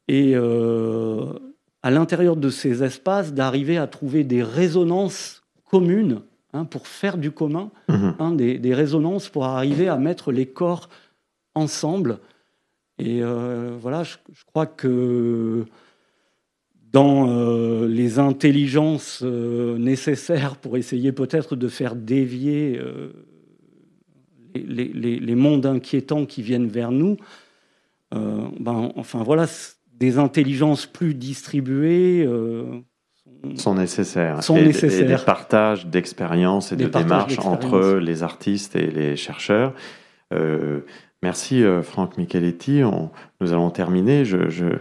[0.08, 1.32] et euh,
[1.82, 6.22] à l'intérieur de ces espaces, d'arriver à trouver des résonances communes
[6.52, 8.14] hein, pour faire du commun, mhm.
[8.18, 10.88] hein, des, résonances pour arriver à mettre les corps
[11.54, 12.18] ensemble.
[12.98, 14.16] Et euh, voilà, je,
[14.46, 15.64] crois que
[16.92, 22.78] dans euh, les intelligences euh, nécessaires pour essayer peut-être de faire dévier
[24.54, 27.16] les, mondes inquiétants qui viennent vers nous.
[28.12, 29.46] ben, enfin voilà,
[29.94, 32.28] des intelligences plus distribuées
[33.56, 34.42] sont nécessaires.
[34.42, 35.18] Sont nécessaires.
[35.18, 39.74] des partages d'expériences et de démarches entre les artistes et les chercheurs.
[41.22, 42.82] Merci Franck Micheletti.
[43.40, 44.24] nous allons terminer.
[44.24, 44.76] je,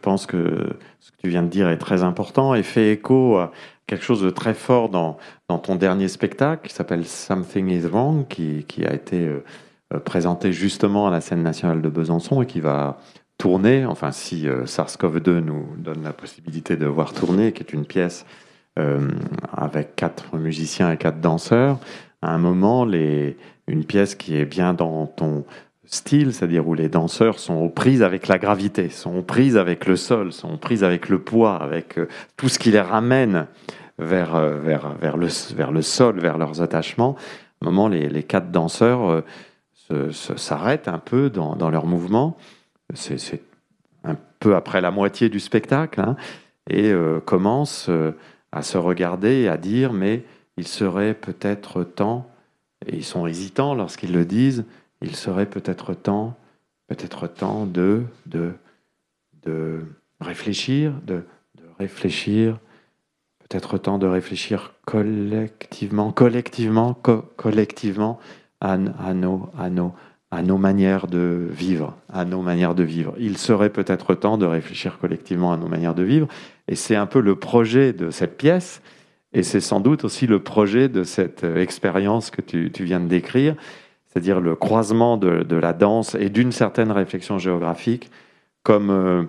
[0.00, 3.52] pense que ce que tu viens de dire est très important et fait écho à
[3.88, 5.18] quelque chose de très fort dans,
[5.58, 9.42] ton dernier spectacle qui s'appelle Something is Wrong, qui, a été euh,
[9.94, 12.98] euh, présenté justement à la scène nationale de Besançon et qui va
[13.38, 17.86] tourner, enfin si euh, SARS-CoV-2 nous donne la possibilité de voir tourner, qui est une
[17.86, 18.24] pièce
[19.52, 21.80] avec quatre musiciens et quatre danseurs,
[22.22, 23.36] à un moment, les,
[23.68, 25.44] une pièce qui est bien dans ton
[25.84, 29.86] style, c'est-à-dire où les danseurs sont aux prises avec la gravité, sont aux prises avec
[29.86, 33.46] le sol, sont aux prises avec le poids, avec euh, tout ce qui les ramène
[33.98, 37.16] vers, euh, vers, vers, le, vers le sol, vers leurs attachements.
[37.62, 39.22] À un moment, les, les quatre danseurs
[39.90, 42.36] euh, s'arrêtent un peu dans, dans leur mouvement.
[42.94, 43.42] C'est
[44.04, 46.16] un peu après la moitié du spectacle, hein,
[46.70, 46.92] et
[47.24, 47.90] commencent
[48.52, 50.24] à se regarder et à dire, mais
[50.58, 52.30] il serait peut-être temps,
[52.86, 54.64] et ils sont hésitants lorsqu'ils le disent,
[55.02, 56.36] il serait peut-être temps,
[56.88, 58.52] peut-être temps de, de,
[59.42, 59.84] de
[60.20, 61.24] réfléchir, de,
[61.56, 62.58] de réfléchir,
[63.48, 66.94] peut-être temps de réfléchir collectivement, collectivement,
[67.36, 68.18] collectivement
[68.60, 69.94] à, à, nos, à, nos,
[70.30, 73.14] à nos manières de vivre, à nos manières de vivre.
[73.18, 76.28] Il serait peut-être temps de réfléchir collectivement à nos manières de vivre,
[76.66, 78.82] et c'est un peu le projet de cette pièce,
[79.32, 83.56] et c'est sans doute aussi le projet de cette expérience que tu, viens de décrire
[84.06, 88.10] c'est-à-dire le croisement de, la danse et d'une certaine réflexion géographique
[88.62, 89.24] comme euh,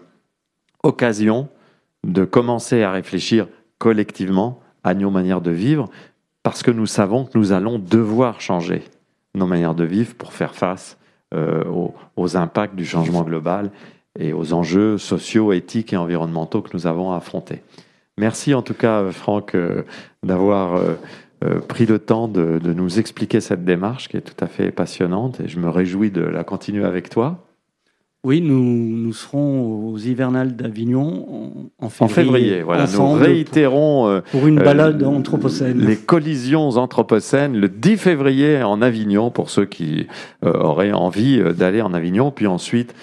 [0.84, 1.50] occasion
[2.06, 3.48] de commencer à réfléchir
[3.78, 5.90] collectivement à nos manières de vivre,
[6.44, 8.84] parce que nous savons que nous allons devoir changer
[9.36, 10.98] nos manières de vivre pour faire face
[11.34, 11.64] euh,
[12.16, 13.72] aux, impacts du changement global
[14.18, 17.62] et aux enjeux sociaux, éthiques et environnementaux que nous avons à affronter.
[18.20, 19.84] Merci en tout cas, Franck, euh,
[20.24, 20.82] d'avoir
[21.46, 25.40] euh, pris le temps de, nous expliquer cette démarche qui est tout à fait passionnante
[25.40, 27.46] et je me réjouis de la continuer avec toi.
[28.26, 32.04] Oui, nous, nous serons aux hivernales d'Avignon en, février.
[32.04, 32.88] En février, voilà.
[32.94, 34.10] Nous réitérons.
[34.10, 35.80] Euh, pour une balade euh, anthropocène.
[35.80, 40.08] Les collisions anthropocènes le 10 février en Avignon pour ceux qui
[40.44, 42.32] auraient envie d'aller en Avignon.
[42.32, 42.94] Puis ensuite,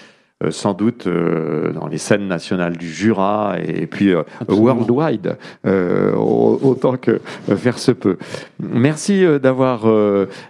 [0.45, 6.99] euh, sans doute euh, dans les scènes nationales du Jura et puis euh, worldwide autant
[6.99, 7.23] que
[7.57, 8.19] faire se peut.
[8.61, 9.87] Merci d'avoir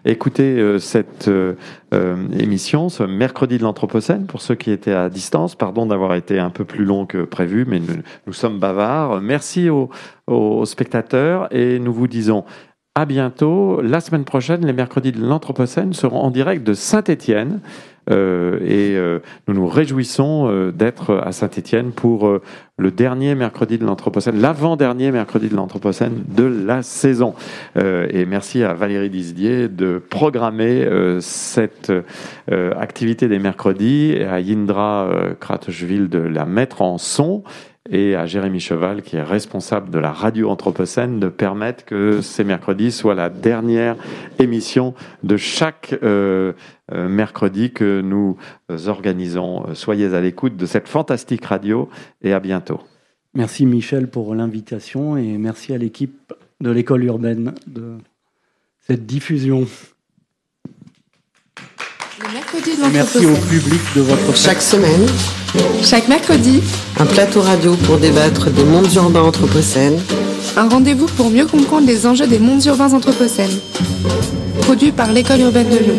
[0.04, 1.30] écouté cette
[2.38, 5.54] émission, ce mercredi de l'Anthropocène, pour ceux qui étaient à distance.
[5.54, 7.80] Pardon d'avoir été un peu plus long que prévu, mais
[8.26, 9.20] nous, sommes bavards.
[9.20, 9.90] Merci aux,
[10.26, 12.44] aux spectateurs et nous vous disons
[12.94, 13.80] à bientôt.
[13.82, 17.60] La semaine prochaine, les mercredis de l'Anthropocène seront en direct de Saint-Étienne.
[18.10, 22.40] Euh, et euh, nous nous réjouissons euh, d'être à Saint-Étienne pour
[22.78, 27.34] le dernier mercredi de l'Anthropocène, l'avant-dernier mercredi de l'Anthropocène de la saison.
[27.76, 30.86] et merci à Valérie Disdier de programmer
[31.20, 31.90] cette
[32.50, 37.44] activité des mercredis et à Yindra Kratchville de la mettre en son
[37.90, 42.44] et à Jérémy Cheval, qui est responsable de la radio Anthropocène, de permettre que ces
[42.44, 43.96] mercredis soient la dernière
[44.38, 46.52] émission de chaque euh,
[46.92, 48.36] euh, mercredi que nous
[48.86, 49.74] organisons.
[49.74, 51.88] Soyez à l'écoute de cette fantastique radio
[52.22, 52.80] et à bientôt.
[53.34, 57.98] Merci Michel pour l'invitation et merci à l'équipe de l'école urbaine de
[58.80, 59.66] cette diffusion.
[62.92, 65.06] Merci au public de votre Chaque semaine,
[65.82, 66.62] chaque mercredi,
[66.98, 70.00] un plateau radio pour débattre des mondes urbains anthropocènes.
[70.56, 73.58] Un rendez-vous pour mieux comprendre les enjeux des mondes urbains anthropocènes.
[74.62, 75.98] Produit par l'école urbaine de Lyon.